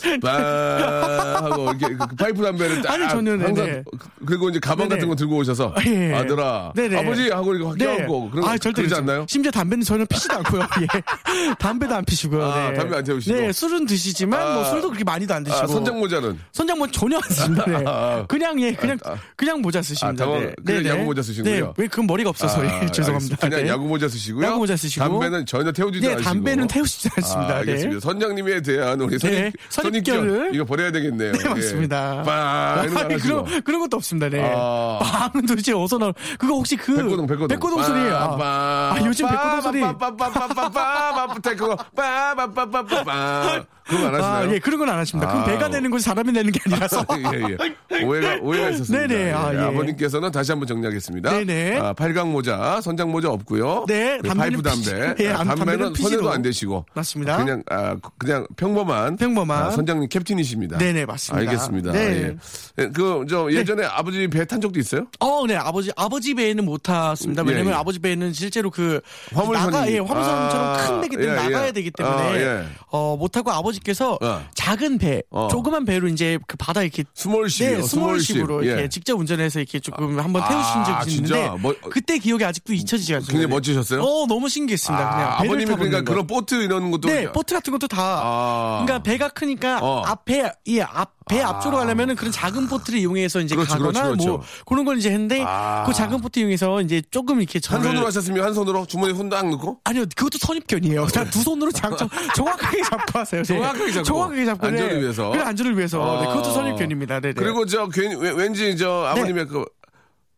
빠 0.22 1.40
하고 1.42 1.70
이렇게 1.70 1.96
그 1.96 2.16
파이프 2.16 2.42
담배를 2.42 2.82
딱 2.82 2.92
아니, 2.92 3.24
네네. 3.24 3.44
항상 3.44 3.84
그리고 4.26 4.48
이제 4.50 4.58
가방 4.60 4.88
네네. 4.88 4.96
같은 4.96 5.08
거 5.08 5.14
들고 5.16 5.36
오셔서 5.36 5.74
예. 5.86 6.14
아들아 6.14 6.72
네네. 6.74 6.98
아버지 6.98 7.28
하고 7.30 7.54
이렇게 7.54 7.68
확 7.84 7.96
껴안고 7.96 8.30
그런 8.30 8.44
아, 8.44 8.58
절대 8.58 8.82
그러지 8.82 8.94
그렇지 8.94 8.94
않나요? 8.96 9.26
심지어 9.28 9.50
담배는 9.50 9.84
전혀 9.84 10.04
피지도 10.04 10.34
않고요. 10.36 10.60
예. 10.82 11.54
담배도 11.58 11.94
안 11.94 12.04
피시고요. 12.04 12.44
아, 12.44 12.70
네. 12.70 12.76
담배 12.76 12.96
안 12.96 13.04
태우시고? 13.04 13.36
네, 13.36 13.52
술은 13.52 13.86
드시지만 13.86 14.40
아. 14.40 14.54
뭐 14.54 14.64
술도 14.64 14.88
그렇게 14.88 15.04
많이도 15.04 15.34
안 15.34 15.44
드시고. 15.44 15.62
아, 15.62 15.66
선장 15.66 15.98
모자는 15.98 16.38
선장 16.52 16.78
뭐 16.78 16.86
전혀 16.90 17.16
안 17.16 17.22
쓰십니다. 17.22 17.64
네. 17.70 17.84
아. 17.86 18.24
그냥 18.28 18.60
예, 18.60 18.72
그냥 18.72 18.98
그냥 19.36 19.60
모자 19.60 19.82
쓰십니다. 19.82 20.24
아, 20.24 20.26
당황- 20.26 20.40
네. 20.40 20.54
그냥 20.64 20.82
네, 20.82 20.88
야구 20.90 20.98
네. 20.98 21.04
모자 21.04 21.22
쓰시는군요. 21.22 21.66
네, 21.66 21.72
왜 21.76 21.86
그건 21.88 22.06
머리가 22.06 22.30
없어서 22.30 22.60
아, 22.62 22.82
예, 22.82 22.86
죄송합니다. 22.86 23.36
그냥 23.36 23.62
네. 23.64 23.68
야구 23.68 23.86
모자 23.86 24.08
쓰시고요. 24.08 24.44
야구 24.46 24.58
모자 24.58 24.76
쓰시고. 24.76 25.04
담배는 25.04 25.46
전혀 25.46 25.72
태우지도 25.72 26.06
네, 26.06 26.12
않으시고. 26.14 26.30
담배는 26.30 26.66
태우시지 26.66 27.08
않습니다. 27.16 27.54
아, 27.54 27.56
알겠습니다. 27.58 27.94
네. 27.94 28.00
선장님에 28.00 28.62
대한 28.62 29.00
우리 29.00 29.18
네, 29.18 29.52
아버님께 29.78 29.93
선입견. 30.02 30.54
이거 30.54 30.64
버려야 30.64 30.90
되겠네요. 30.90 31.32
네, 31.32 31.48
맞습니다. 31.48 32.20
예. 32.20 32.22
빵. 32.24 32.78
아니, 33.04 33.16
그런, 33.18 33.44
그런 33.62 33.80
것도 33.80 33.96
없습니다. 33.96 34.28
네. 34.28 34.52
아. 34.54 34.98
빵은 35.32 35.46
도대체 35.46 35.72
어디서 35.72 35.98
나올, 35.98 36.14
그거 36.38 36.54
혹시 36.54 36.76
그. 36.76 36.96
뱃고동, 36.96 37.26
뱃고동. 37.26 37.48
뱃고동 37.48 37.82
소리예요. 37.82 38.38
아, 38.40 38.96
요즘 39.04 39.28
뱃고동 39.28 39.60
소리. 39.60 39.80
빠빠빠빠빠빠빠 39.80 41.34
그거. 41.56 41.76
빠빠빠빠빠 41.94 43.64
거안 43.86 44.14
아, 44.14 44.18
하시나요? 44.18 44.54
예, 44.54 44.58
그런 44.58 44.78
건 44.78 44.88
안 44.88 44.98
하십니다. 44.98 45.28
그럼 45.28 45.42
아. 45.42 45.46
배가 45.46 45.68
되는 45.68 45.90
곳이 45.90 46.04
사람이 46.04 46.32
되는 46.32 46.50
게 46.52 46.60
아니라서. 46.66 47.04
예, 47.34 47.56
예. 47.98 48.04
오해가, 48.04 48.38
오해가 48.42 48.70
있었습니다. 48.70 49.06
네네, 49.06 49.32
아, 49.32 49.54
예. 49.54 49.58
아버님께서는 49.58 50.30
다시 50.32 50.52
한번 50.52 50.66
정리하겠습니다. 50.66 51.30
네네. 51.30 51.78
아, 51.78 51.92
팔각 51.92 52.28
모자, 52.28 52.80
선장 52.82 53.10
모자 53.10 53.30
없고요. 53.30 53.84
네, 53.88 54.18
담배는 54.22 54.36
파이프 54.36 54.62
담배. 54.62 55.14
피시- 55.14 55.24
예, 55.24 55.32
아, 55.32 55.36
담배는 55.44 55.56
담배는. 55.66 55.94
손에도 55.94 56.30
안 56.30 56.42
대시고. 56.42 56.86
맞습니다. 56.94 57.36
그냥, 57.36 57.62
아, 57.70 57.96
그냥 58.18 58.46
평범한. 58.56 59.16
평범한. 59.16 59.62
아, 59.66 59.70
선장님 59.70 60.08
캡틴이십니다. 60.08 60.78
네네, 60.78 61.04
맞습니다. 61.06 61.50
알겠습니다. 61.50 61.92
네. 61.92 61.98
예. 61.98 62.36
예, 62.78 62.88
그, 62.88 63.24
저, 63.28 63.50
예전에 63.52 63.84
아버지 63.84 64.26
배 64.28 64.44
탄 64.44 64.60
적도 64.60 64.78
있어요? 64.80 65.06
어, 65.20 65.46
네, 65.46 65.56
아버지, 65.56 65.90
아버지 65.96 66.34
배에는 66.34 66.64
못 66.64 66.82
탔습니다. 66.82 67.42
예, 67.46 67.50
왜냐면 67.50 67.72
예. 67.72 67.76
아버지 67.76 67.98
배는 67.98 68.32
실제로 68.32 68.70
그, 68.70 69.00
화물선이- 69.30 69.52
나가, 69.70 69.90
예, 69.90 69.98
화물선처럼 69.98 70.66
아, 70.66 70.76
큰 70.86 71.00
배기 71.00 71.16
때문에 71.16 71.32
예, 71.40 71.46
예. 71.46 71.50
나가야 71.50 71.72
되기 71.72 71.90
때문에, 71.90 72.16
아, 72.22 72.36
예. 72.36 72.64
어, 72.90 73.16
못 73.16 73.28
타고 73.32 73.50
아버지 73.50 73.73
께서 73.80 74.18
어. 74.22 74.44
작은 74.54 74.98
배, 74.98 75.22
어. 75.30 75.48
조그만 75.50 75.84
배로 75.84 76.08
이제 76.08 76.38
그 76.46 76.56
바다 76.56 76.82
이렇게 76.82 77.04
small 77.14 77.38
ship이요. 77.38 77.76
네, 77.78 77.82
small 77.82 78.07
ship으로 78.07 78.46
small 78.46 78.56
ship. 78.56 78.66
이렇게 78.68 78.82
예. 78.84 78.88
직접 78.88 79.18
운전해서 79.18 79.60
이렇게 79.60 79.80
조금 79.80 80.18
한번 80.18 80.42
아, 80.42 80.48
태우신 80.48 80.84
적이 80.84 81.10
진짜? 81.10 81.36
있는데 81.36 81.60
뭐- 81.60 81.74
그때 81.90 82.18
기억이 82.18 82.44
아직도 82.44 82.72
잊혀지지 82.72 83.14
않습니다. 83.14 83.32
굉장히 83.32 83.54
멋지셨어요? 83.54 84.02
어, 84.02 84.26
너무 84.26 84.48
신기했습니다. 84.48 85.10
그냥 85.10 85.32
아, 85.32 85.36
배를 85.38 85.50
아버님이 85.50 85.64
타보는 85.70 85.90
그러니까 85.90 86.08
거. 86.08 86.12
그런 86.14 86.26
보트 86.26 86.54
이런 86.62 86.90
것도. 86.90 87.08
네, 87.08 87.30
보트 87.32 87.54
같은 87.54 87.72
것도 87.72 87.88
다. 87.88 88.00
아. 88.22 88.82
그러니까 88.84 89.02
배가 89.02 89.28
크니까 89.28 89.78
어. 89.82 90.02
앞에 90.06 90.52
이 90.64 90.81
앞 90.81 91.14
배 91.26 91.40
앞쪽으로 91.40 91.78
가려면은 91.78 92.16
그런 92.16 92.30
작은 92.30 92.68
보트를 92.68 92.98
이용해서 92.98 93.40
이제 93.40 93.54
그렇죠, 93.54 93.72
가거나 93.78 94.02
그렇죠, 94.02 94.10
그렇죠. 94.10 94.30
뭐 94.36 94.42
그런 94.66 94.84
걸 94.84 94.98
이제 94.98 95.10
했는데 95.10 95.42
아. 95.46 95.84
그 95.86 95.94
작은 95.94 96.20
보트 96.20 96.38
이용해서 96.38 96.82
이제 96.82 97.00
조금 97.10 97.40
이렇게 97.40 97.60
한 97.66 97.82
손으로 97.82 98.06
하셨으면 98.08 98.44
한 98.44 98.52
손으로 98.52 98.84
주머니에 98.84 99.14
손 99.16 99.30
딱 99.30 99.48
넣고? 99.48 99.78
아니요, 99.84 100.04
그것도 100.14 100.36
선입견이에요. 100.38 101.06
다 101.06 101.23
두 101.23 101.40
손으로 101.40 101.72
장, 101.72 101.96
정, 101.96 102.10
정확하게 102.36 102.82
잡고 102.82 103.18
하세요. 103.18 103.42
네. 103.42 103.46
정확하게 103.64 103.92
잡고. 103.92 104.04
정확하게 104.04 104.44
잡고. 104.44 104.66
네. 104.66 104.72
안전을 104.72 105.02
위해서. 105.02 105.30
그래, 105.30 105.42
안전을 105.42 105.76
위해서. 105.76 106.20
네, 106.20 106.26
그것도 106.28 106.50
아. 106.50 106.52
선입견입니다. 106.52 107.20
네, 107.20 107.28
네. 107.28 107.34
그리고 107.34 107.66
저 107.66 107.88
괜히 107.88 108.14
왠- 108.16 108.36
왠지 108.36 108.76
저 108.76 109.04
아버님의 109.06 109.46
그 109.46 109.64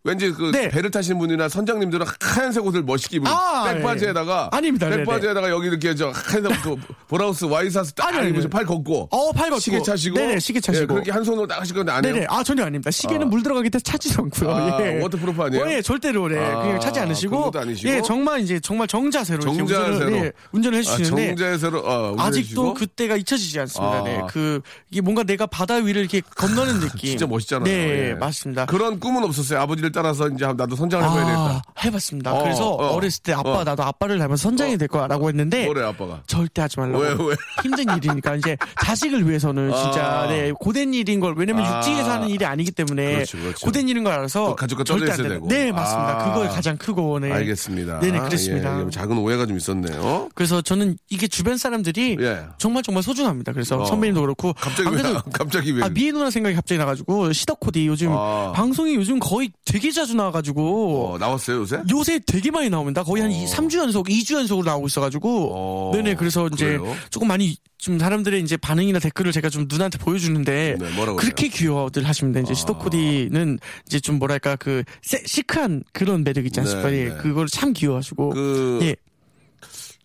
왠지 0.06 0.30
그 0.30 0.50
네. 0.52 0.68
배를 0.68 0.90
타시는 0.90 1.18
분이나 1.18 1.48
선장님들은 1.48 2.06
하얀색 2.20 2.64
옷을 2.64 2.82
멋있게 2.82 3.16
입고 3.16 3.28
아, 3.28 3.64
백바지에다가 3.72 4.50
예. 4.52 4.56
아닙니다. 4.56 4.88
네네. 4.88 5.04
백바지에다가 5.04 5.50
여기 5.50 5.66
이렇게 5.66 5.94
저 5.96 6.10
하얀색 6.14 6.62
또 6.62 6.78
블라우스 7.08 7.44
와이셔츠 7.46 7.92
딱 7.94 8.14
아니, 8.14 8.30
입으시고. 8.30 8.50
팔 8.50 8.64
걷고 8.64 9.08
어, 9.10 9.32
팔 9.32 9.50
걷고. 9.50 9.58
시계 9.60 9.82
차시고 9.82 10.16
네네, 10.16 10.38
시계 10.38 10.60
차시고. 10.60 10.82
예, 10.84 10.86
그렇게 10.86 11.10
한 11.10 11.24
손으로 11.24 11.46
딱 11.46 11.60
하실 11.60 11.74
건데 11.74 11.90
안 11.92 12.04
해요? 12.04 12.14
네네. 12.14 12.26
아, 12.30 12.42
전혀 12.44 12.64
아닙니다. 12.64 12.90
시계는 12.90 13.26
아. 13.26 13.30
물 13.30 13.42
들어가기 13.42 13.68
때문에 13.70 13.82
차지도 13.82 14.22
않고요. 14.22 14.50
아, 14.50 14.78
예. 14.82 15.00
waterproof 15.02 15.42
아니에요? 15.42 15.64
어, 15.64 15.70
예, 15.70 15.82
절대로, 15.82 16.28
네. 16.28 16.38
아, 16.38 16.62
그냥 16.62 16.80
차지 16.80 17.00
않으시고. 17.00 17.52
아니시고? 17.54 17.90
예, 17.92 18.00
정말 18.02 18.40
이제 18.40 18.60
정말 18.60 18.86
정자세로. 18.86 19.40
정자세로. 19.40 19.92
운전을, 19.94 20.12
예, 20.24 20.32
운전을 20.52 20.76
아, 20.76 20.78
해주시는데. 20.78 21.26
정자세로 21.36 21.78
어, 21.80 22.10
운전해 22.12 22.28
아직도? 22.28 22.74
그때가 22.74 23.16
잊혀지지 23.16 23.58
않습니다. 23.60 23.98
아. 23.98 24.02
네. 24.04 24.20
그, 24.30 24.60
이게 24.90 25.00
뭔가 25.00 25.22
내가 25.24 25.46
바다 25.46 25.74
위를 25.74 26.02
이렇게 26.02 26.20
건너는 26.20 26.80
느낌. 26.80 27.10
진짜 27.10 27.26
멋있잖아요. 27.26 27.64
네, 27.64 28.10
예. 28.10 28.14
맞습니다. 28.14 28.66
그런 28.66 29.00
꿈은 29.00 29.24
없었어요. 29.24 29.58
아버지를 29.60 29.92
따라서 29.96 30.28
이제 30.28 30.44
나도 30.44 30.76
선장을 30.76 31.04
해봐야 31.04 31.24
되겠다. 31.24 31.62
해봤습니다. 31.84 32.34
어, 32.34 32.42
그래서 32.42 32.68
어. 32.70 32.94
어, 32.96 33.00
렸을 33.00 33.22
때 33.22 33.32
아빠 33.32 33.50
어. 33.60 33.64
나도 33.64 33.82
아빠를 33.82 34.18
닮아서 34.18 34.42
선장이 34.42 34.76
될 34.76 34.88
거야라고 34.88 35.28
했는데 35.30 35.64
뭐래 35.64 35.82
아빠가? 35.84 36.22
절대 36.26 36.60
하지 36.60 36.78
말라고. 36.78 36.98
왜, 36.98 37.08
왜? 37.18 37.34
힘든 37.62 37.96
일이니까 37.96 38.34
이제 38.36 38.56
자식을 38.82 39.26
위해서는 39.26 39.72
진짜 39.74 40.06
아. 40.06 40.26
네, 40.26 40.52
고된 40.52 40.92
일인 40.92 41.18
걸 41.20 41.34
왜냐면 41.36 41.64
아. 41.64 41.76
육지에서 41.78 42.10
하는 42.10 42.28
일이 42.28 42.44
아니기 42.44 42.70
때문에 42.72 43.14
그렇죠, 43.14 43.38
그렇죠. 43.38 43.66
고된 43.66 43.88
일인 43.88 44.04
걸 44.04 44.12
알아서 44.12 44.48
또 44.48 44.56
가족과 44.56 44.84
절대 44.84 45.06
안 45.06 45.12
있어야 45.12 45.26
되는- 45.28 45.30
되고. 45.34 45.48
네 45.48 45.72
맞습니다. 45.72 46.20
아. 46.20 46.24
그걸 46.32 46.48
가장 46.48 46.76
크고 46.76 47.18
네. 47.20 47.32
알겠습니다. 47.32 48.00
네네 48.00 48.18
그렇습니다. 48.20 48.78
예, 48.80 48.84
예, 48.86 48.90
작은 48.90 49.16
오해가 49.16 49.46
좀 49.46 49.56
있었네요. 49.56 50.28
그래서 50.34 50.60
저는 50.60 50.98
이게 51.08 51.26
주변 51.26 51.56
사람들이 51.56 52.18
예. 52.20 52.44
정말 52.58 52.82
정말 52.82 53.02
소중합니다. 53.02 53.52
그래서 53.52 53.80
어. 53.80 53.84
선배님도 53.86 54.20
그렇고 54.20 54.52
갑자기 54.52 54.88
안 54.88 54.94
왜, 54.94 55.02
그래도 55.02 55.22
갑자기 55.32 55.72
왜? 55.72 55.82
아, 55.84 55.88
미애 55.88 56.12
누나 56.12 56.30
생각이 56.30 56.54
갑자기 56.54 56.78
나가지고 56.78 57.32
시더코디 57.32 57.86
요즘 57.86 58.12
아. 58.12 58.52
방송이 58.54 58.94
요즘 58.94 59.18
거의 59.18 59.50
되게 59.64 59.85
자주 59.92 60.14
나와가지고 60.14 61.12
어, 61.14 61.18
나왔어요 61.18 61.58
요새? 61.58 61.82
요새 61.90 62.18
되게 62.26 62.50
많이 62.50 62.68
나옵니다. 62.70 63.02
거의 63.02 63.22
한 63.22 63.30
어. 63.30 63.34
3주 63.34 63.78
연속, 63.78 64.06
2주 64.08 64.34
연속으로 64.34 64.64
나오고 64.66 64.86
있어가지고. 64.86 65.50
어, 65.52 65.90
네네, 65.94 66.14
그래서 66.14 66.48
이제 66.52 66.78
그래요? 66.78 66.94
조금 67.10 67.28
많이 67.28 67.56
좀 67.78 67.98
사람들의 67.98 68.40
이제 68.42 68.56
반응이나 68.56 68.98
댓글을 68.98 69.32
제가 69.32 69.48
좀 69.50 69.66
누나한테 69.68 69.98
보여주는데. 69.98 70.76
네, 70.78 70.94
뭐라고 70.94 71.16
그렇게 71.18 71.48
귀여워들 71.48 72.06
하십니다. 72.06 72.40
이제 72.40 72.54
시도코디는 72.54 73.58
이제 73.86 74.00
좀 74.00 74.18
뭐랄까 74.18 74.56
그 74.56 74.82
세- 75.02 75.22
시크한 75.24 75.84
그런 75.92 76.24
매력 76.24 76.46
있지 76.46 76.60
않습니까? 76.60 76.90
네, 76.90 76.96
예, 76.98 77.08
네. 77.10 77.16
그걸 77.16 77.46
참 77.48 77.72
귀여워하시고. 77.72 78.30
그 78.30 78.78
예. 78.82 78.96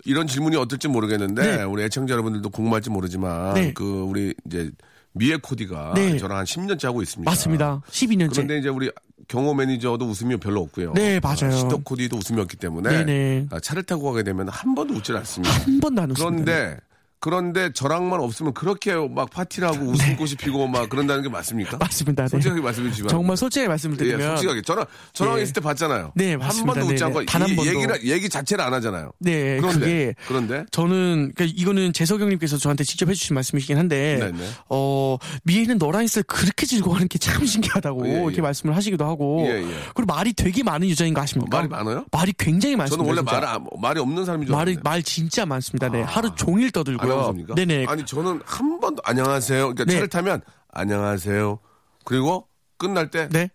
이런 0.06 0.26
질문이 0.28 0.56
어떨지 0.56 0.88
모르겠는데 0.88 1.58
네. 1.58 1.64
우리 1.64 1.84
애청자 1.84 2.14
여러분들도 2.14 2.50
궁금할지 2.50 2.90
모르지만 2.90 3.54
네. 3.54 3.72
그 3.74 3.84
우리 4.02 4.34
이제 4.48 4.72
미애 5.14 5.36
코디가 5.38 5.94
네. 5.96 6.18
저랑 6.18 6.40
한 6.40 6.46
10년째 6.46 6.86
하고 6.86 7.02
있습니다. 7.02 7.30
맞습니다. 7.30 7.82
12년째. 7.92 8.32
그런데 8.32 8.58
이제 8.60 8.70
우리 8.70 8.90
경호 9.28 9.54
매니저도 9.54 10.06
웃음이 10.06 10.38
별로 10.38 10.62
없고요. 10.62 10.94
네, 10.94 11.20
맞아요. 11.20 11.52
시도 11.56 11.80
코디도 11.84 12.18
웃음이 12.18 12.40
없기 12.42 12.58
때문에 12.58 12.90
네네. 12.90 13.48
아, 13.52 13.60
차를 13.60 13.84
타고 13.84 14.12
가게 14.12 14.24
되면 14.24 14.50
한 14.50 14.76
번도 14.76 14.96
웃질 14.96 15.16
않습니다. 15.18 15.54
한 15.54 15.80
번도 15.80 16.02
안 16.02 16.12
웃습니다. 16.12 16.46
그런데 16.46 16.80
그런데 17.22 17.72
저랑만 17.72 18.20
없으면 18.20 18.54
그렇게 18.54 18.94
막 18.96 19.30
파티를 19.30 19.68
하고 19.68 19.86
웃음꽃이 19.86 20.32
피고 20.36 20.68
막 20.68 20.90
그런다는 20.90 21.24
게 21.24 21.30
맞습니까? 21.30 21.78
맞습니다. 21.78 22.24
네. 22.24 22.30
솔직하게 22.30 22.62
말씀해 22.62 22.90
주시면 22.90 23.10
정말 23.10 23.38
솔직하게 23.38 23.70
말씀을 23.70 23.94
예, 23.96 23.98
드리면. 24.04 24.28
솔직하게 24.38 24.62
저랑 24.64 24.86
저랑 25.14 25.38
예. 25.38 25.44
있을 25.44 25.54
때 25.54 25.62
봤잖아요. 25.62 26.12
네, 26.16 26.32
한 26.32 26.40
맞습니다. 26.40 26.74
번도 26.74 26.88
웃지 26.92 27.00
네, 27.00 27.06
않고 27.06 27.20
네. 27.20 27.26
단한 27.28 27.50
이 27.50 27.56
번도. 27.56 27.72
얘기를 27.74 28.06
얘기 28.08 28.28
자체를 28.28 28.64
안 28.66 28.74
하잖아요. 28.74 29.12
네, 29.20 29.58
그런데 29.62 29.80
그게 29.80 30.16
그런데 30.28 30.66
저는 30.72 31.32
그러니까 31.36 31.46
이거는 31.58 31.94
재석 31.94 32.20
형님께서 32.22 32.58
저한테 32.58 32.84
직접 32.84 33.08
해주신 33.08 33.36
말씀이시긴 33.36 33.78
한데 33.78 34.18
네네. 34.20 34.44
어 34.70 35.18
미애는 35.44 35.78
너랑 35.78 36.04
있을 36.04 36.24
그렇게 36.24 36.66
즐거워하는 36.66 37.08
게 37.08 37.22
참 37.22 37.46
신기하다고 37.46 38.08
예, 38.08 38.14
예. 38.14 38.24
이렇게 38.24 38.42
말씀을 38.42 38.76
하시기도 38.76 39.06
하고 39.06 39.46
예, 39.48 39.62
예. 39.62 39.76
그리고 39.94 40.12
말이 40.12 40.34
되게 40.34 40.64
많은 40.64 40.88
유저인 40.90 41.14
거 41.14 41.22
아십니까? 41.22 41.56
말이 41.56 41.70
많아요? 41.70 42.06
말이 42.12 42.34
굉장히 42.36 42.76
많습니다. 42.76 43.04
저는 43.06 43.10
원래. 43.10 43.22
말 43.22 43.46
안- 43.46 43.68
말이 43.80 44.00
없는 44.00 44.26
사람인 44.26 44.48
줄 44.48 44.56
말이. 44.56 44.76
말 44.82 45.04
진짜 45.04 45.46
많습니다. 45.46 45.88
네 45.90 46.02
하루 46.02 46.34
종일 46.36 46.72
떠들고요. 46.72 47.11
아나운서입니까? 47.14 47.56
네네 47.56 47.86
아니 47.88 48.06
저는 48.06 48.42
한 48.46 48.80
번도 48.80 49.02
안녕하세요. 49.06 49.60
그러니까 49.62 49.86
네. 49.86 49.94
차를 49.94 50.08
타면 50.08 50.42
안녕하세요. 50.70 51.60
그리고 52.06 52.48
끝날 52.78 53.10
때 53.12 53.30
네. 53.30 53.50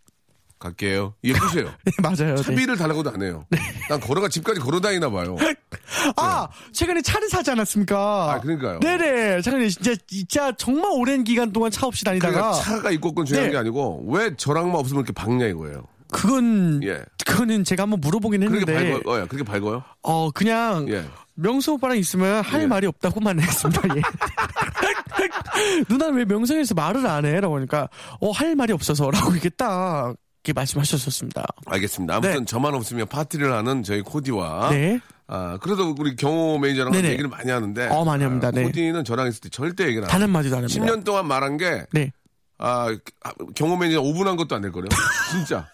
갈게요. 0.58 1.14
끝이에요. 1.22 1.70
네, 1.84 1.92
맞아요. 2.02 2.36
네. 2.36 2.42
차비를 2.42 2.76
달라고도 2.76 3.10
안 3.10 3.22
해요. 3.22 3.44
난 3.88 4.00
걸어가 4.00 4.28
집까지 4.28 4.60
걸어다니나 4.60 5.10
봐요. 5.10 5.36
아 6.16 6.48
최근에 6.72 7.02
차를 7.02 7.28
사지 7.28 7.50
않았습니까? 7.50 8.32
아, 8.34 8.40
그러니까요. 8.40 8.80
네네 8.80 9.42
최근에 9.42 9.68
진짜 9.68 9.94
진짜 10.06 10.52
정말 10.56 10.90
오랜 10.94 11.24
기간 11.24 11.52
동안 11.52 11.70
차 11.70 11.86
없이 11.86 12.04
다니다가 12.04 12.32
그러니까 12.32 12.60
차가 12.62 12.90
있고 12.92 13.08
없건 13.10 13.26
중요한 13.26 13.48
네. 13.48 13.52
게 13.52 13.58
아니고 13.58 14.04
왜 14.08 14.34
저랑만 14.36 14.76
없으면 14.76 15.04
이렇게 15.04 15.12
박냐 15.12 15.46
이거예요. 15.46 15.86
그건 16.12 16.80
예. 16.84 17.02
그거는 17.26 17.64
제가 17.64 17.82
한번 17.84 18.00
물어보긴 18.00 18.40
그렇게 18.48 18.72
했는데 18.72 19.02
밝아요. 19.02 19.26
그렇게 19.28 19.44
밝아요? 19.44 19.82
어 20.02 20.30
그냥 20.30 20.86
예. 20.88 21.04
명수 21.34 21.72
오빠랑 21.74 21.98
있으면 21.98 22.42
할 22.42 22.62
예. 22.62 22.66
말이 22.66 22.86
없다고만 22.86 23.40
했습니다. 23.40 23.82
예. 23.96 24.00
누나는 25.88 26.14
왜 26.14 26.24
명성에서 26.24 26.74
말을 26.74 27.06
안 27.06 27.24
해? 27.24 27.40
라고 27.40 27.56
하니까 27.56 27.88
어 28.20 28.30
할 28.32 28.54
말이 28.54 28.72
없어서라고 28.72 29.32
이렇게 29.32 29.48
딱 29.48 30.14
이렇게 30.44 30.52
말씀하셨었습니다. 30.54 31.44
알겠습니다. 31.66 32.14
아무튼 32.16 32.38
네. 32.40 32.44
저만 32.44 32.74
없으면 32.74 33.06
파티를 33.08 33.52
하는 33.52 33.82
저희 33.82 34.02
코디와 34.02 34.70
네. 34.70 35.00
아 35.26 35.58
그래도 35.60 35.94
우리 35.98 36.14
경호 36.14 36.58
매니저랑 36.58 36.92
네네. 36.92 37.10
얘기를 37.10 37.28
많이 37.28 37.50
하는데 37.50 37.88
어, 37.88 38.04
많이 38.04 38.22
합니다. 38.22 38.48
아, 38.48 38.50
네. 38.52 38.62
코디는 38.62 39.04
저랑 39.04 39.26
있을 39.28 39.40
때 39.40 39.48
절대 39.48 39.84
얘기를 39.84 40.04
안 40.04 40.20
해요. 40.20 40.24
한마디도 40.26 40.56
안 40.56 40.62
합니다. 40.64 40.84
10년 40.84 41.04
동안 41.04 41.26
말한 41.26 41.56
게 41.56 41.84
네. 41.92 42.12
아, 42.58 42.88
아, 43.24 43.32
경호 43.54 43.76
매니저 43.76 44.00
5분 44.02 44.24
한 44.24 44.36
것도 44.36 44.54
안 44.54 44.62
될 44.62 44.70
거예요. 44.72 44.88
진짜. 45.30 45.66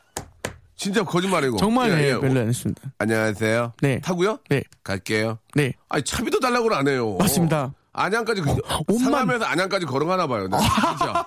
진짜 0.82 1.04
거짓말이고. 1.04 1.58
정말 1.58 1.90
예, 1.90 1.94
네, 1.94 2.08
예. 2.08 2.18
별로 2.18 2.40
안 2.40 2.48
했습니다. 2.48 2.82
안녕하세요. 2.98 3.74
네. 3.82 4.00
타고요? 4.00 4.38
네. 4.48 4.64
갈게요. 4.82 5.38
네. 5.54 5.74
아니 5.88 6.02
차비도 6.02 6.40
달라고는 6.40 6.76
안 6.76 6.88
해요. 6.88 7.16
맞습니다. 7.20 7.72
안양까지 7.94 8.40
그- 8.40 8.50
옷만- 8.88 9.04
상암에서 9.04 9.44
안양까지 9.44 9.84
걸어가나 9.86 10.26
봐요. 10.26 10.48
네, 10.48 10.56
진짜. 10.58 11.26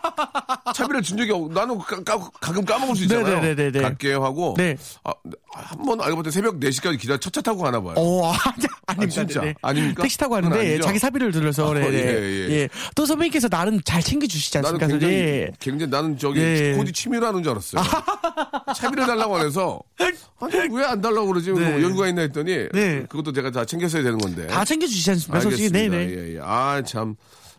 차비를 0.73 1.01
준 1.04 1.15
적이 1.17 1.32
없. 1.32 1.51
나는 1.51 1.78
가, 1.78 2.04
가, 2.04 2.30
가끔 2.41 2.65
까먹을 2.65 2.95
수 2.95 3.04
있잖아요. 3.04 3.39
네네네네네. 3.39 3.82
갈게요 3.82 4.23
하고. 4.23 4.56
네. 4.58 4.75
아, 5.04 5.12
한번 5.54 6.01
알고 6.01 6.17
봤더니 6.17 6.32
새벽 6.34 6.60
4시까지 6.60 6.99
기다 6.99 7.17
첫 7.17 7.32
차 7.36 7.41
타고 7.41 7.60
가나 7.62 7.82
봐요. 7.82 7.93
어, 7.97 8.32
아니, 8.32 8.65
아닙니다. 8.88 9.13
진짜? 9.25 9.41
네. 9.41 9.54
아닙니까? 9.62 10.01
택시 10.04 10.17
타고 10.17 10.34
가는데? 10.36 10.80
자기 10.80 10.97
사비를 10.99 11.32
들어서 11.32 11.67
어, 11.67 11.73
네, 11.73 11.89
네. 11.89 11.97
예, 11.97 12.47
예. 12.49 12.49
예. 12.62 12.69
또 12.95 13.06
선배님께서 13.06 13.47
나름 13.49 13.80
잘 13.84 14.01
챙겨 14.01 14.25
주시지 14.25 14.58
나는 14.58 14.69
않습니까? 14.82 14.88
굉장히, 14.88 15.13
예. 15.13 15.51
굉장히 15.60 15.91
나는 15.91 16.17
저기 16.17 16.39
예. 16.39 16.73
코디 16.78 16.91
취미로 16.93 17.28
하는 17.28 17.43
줄 17.43 17.51
알았어요. 17.51 17.84
차비를 18.75 19.06
달라고 19.06 19.38
안 19.38 19.45
해서 19.45 19.80
왜 19.99 20.86
안 20.86 21.01
달라고 21.01 21.28
그러지? 21.28 21.51
뭐 21.51 21.60
네. 21.62 21.73
여유가 21.73 22.08
있나 22.08 22.21
했더니 22.23 22.67
네. 22.71 23.04
그것도 23.10 23.34
제가 23.34 23.51
다 23.51 23.65
챙겼어야 23.65 24.04
되는 24.04 24.17
건데. 24.17 24.47
다 24.47 24.63
챙겨 24.65 24.86
주시지 24.88 25.12
않습니까? 25.12 25.39
솔직히. 25.41 25.69
네네. 25.71 25.97
예, 25.97 26.36
예. 26.36 26.39
아, 26.56 26.82
참. 26.84 27.15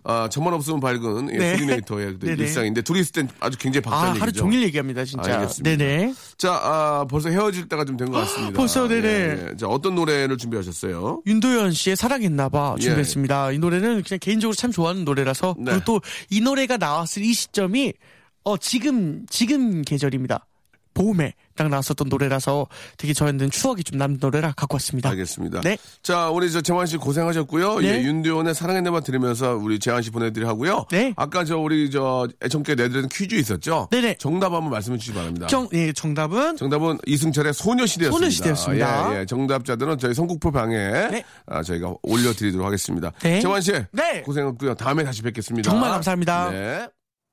아, 0.09 0.29
저만 0.29 0.55
없으면 0.55 0.79
밝은 0.79 1.31
예, 1.35 1.37
네. 1.37 1.53
코디네이터의 1.55 2.19
그. 2.21 2.29
일상인데 2.31 2.83
둘이 2.83 3.01
있을 3.01 3.11
땐 3.11 3.29
아주 3.41 3.59
굉장히 3.59 3.83
아, 3.89 3.91
박찬 3.91 4.09
얘기죠. 4.11 4.23
하루 4.23 4.33
종일 4.33 4.63
얘기합니다, 4.63 5.05
진짜. 5.05 5.35
알겠습니다. 5.35 5.69
네네. 5.77 6.15
자, 6.39 6.53
아, 6.63 7.07
벌써 7.11 7.29
헤어질 7.29 7.69
때가 7.69 7.85
좀 7.85 7.97
된 7.97 8.13
것 8.13 8.19
같습니다. 8.21 8.57
벌써, 8.57 8.87
네네. 8.87 9.09
예, 9.09 9.49
예. 9.51 9.57
자, 9.57 9.67
어떤 9.67 9.97
노래를 9.97 10.39
준비하셨어요? 10.39 11.23
윤도현 11.27 11.73
씨의 11.73 11.97
사랑했나봐 11.97 12.77
준비했습니다. 12.81 13.51
이 13.51 13.59
노래는 13.59 14.05
그냥 14.05 14.19
개인적으로 14.21 14.55
참 14.55 14.71
좋아하는 14.71 15.05
노래라서 15.05 15.57
예. 15.59 15.63
네. 15.65 15.71
그리고 15.73 15.85
또 15.85 16.01
이 16.31 16.41
노래가 16.41 16.77
나왔을 16.77 17.25
이 17.25 17.33
시점이 17.33 17.93
어 18.45 18.57
지금 18.59 19.27
지금 19.29 19.83
계절입니다. 19.83 20.47
봄에 20.97 21.35
딱 21.55 21.69
나왔었던 21.69 22.09
노래라서 22.09 22.67
되게 22.97 23.13
저한테는 23.13 23.51
추억이 23.51 23.85
좀 23.85 23.99
남는 23.99 24.19
노래라 24.21 24.53
갖고 24.57 24.77
왔습니다. 24.77 25.11
알겠습니다. 25.11 25.61
네. 25.61 25.77
자, 26.03 26.31
우리 26.31 26.51
저 26.51 26.63
재환 26.63 26.87
씨 26.87 26.97
고생하셨고요. 26.97 27.81
네. 27.81 27.89
예, 27.89 28.03
윤도현의 28.03 28.55
사랑의 28.55 28.83
내만 28.83 29.03
들으면서 29.03 29.55
우리 29.57 29.79
재환 29.79 30.01
씨 30.03 30.11
보내드리 30.11 30.45
하고요. 30.45 30.87
네. 30.91 31.13
아까 31.17 31.45
저 31.45 31.59
우리 31.59 31.91
저 31.91 32.27
애청께 32.43 32.75
내드린 32.75 33.09
퀴즈 33.11 33.35
있었죠? 33.35 33.89
네네. 33.91 34.17
정답 34.19 34.53
한번 34.53 34.71
말씀해 34.71 34.97
주시기 34.97 35.17
바랍니다. 35.17 35.47
정, 35.49 35.69
예, 35.75 35.93
정답은 35.93 36.57
정답은 36.57 36.99
이승철의 37.07 37.53
소녀시대였습니다. 37.53 38.19
소녀시대였습니다. 38.19 39.15
예, 39.15 39.21
예. 39.21 39.27
정답자들은 39.27 39.99
저희 39.99 40.15
선곡표 40.15 40.51
방에 40.51 40.77
네. 40.77 41.25
아, 41.47 41.63
저희가 41.63 41.95
올려드리도록 42.03 42.67
하겠습니다. 42.67 43.13
네. 43.23 43.41
재환 43.41 43.61
씨, 43.61 43.73
네. 43.93 44.23
고생했고요. 44.23 44.75
다음에 44.75 45.05
다시 45.05 45.21
뵙겠습니다. 45.23 45.71
정말 45.71 45.91
감사합니다. 45.91 46.51
네. 46.51 46.89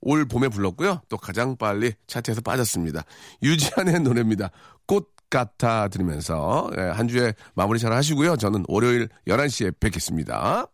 올 0.00 0.26
봄에 0.26 0.48
불렀고요. 0.48 1.02
또 1.08 1.16
가장 1.16 1.56
빨리 1.56 1.92
차트에서 2.06 2.40
빠졌습니다. 2.40 3.04
유지한의 3.42 4.00
노래입니다. 4.00 4.50
꽃 4.86 5.14
같아 5.28 5.88
들으면서, 5.88 6.70
예, 6.78 6.82
한 6.82 7.08
주에 7.08 7.34
마무리 7.54 7.78
잘 7.78 7.92
하시고요. 7.92 8.36
저는 8.36 8.64
월요일 8.68 9.08
11시에 9.26 9.74
뵙겠습니다. 9.80 10.68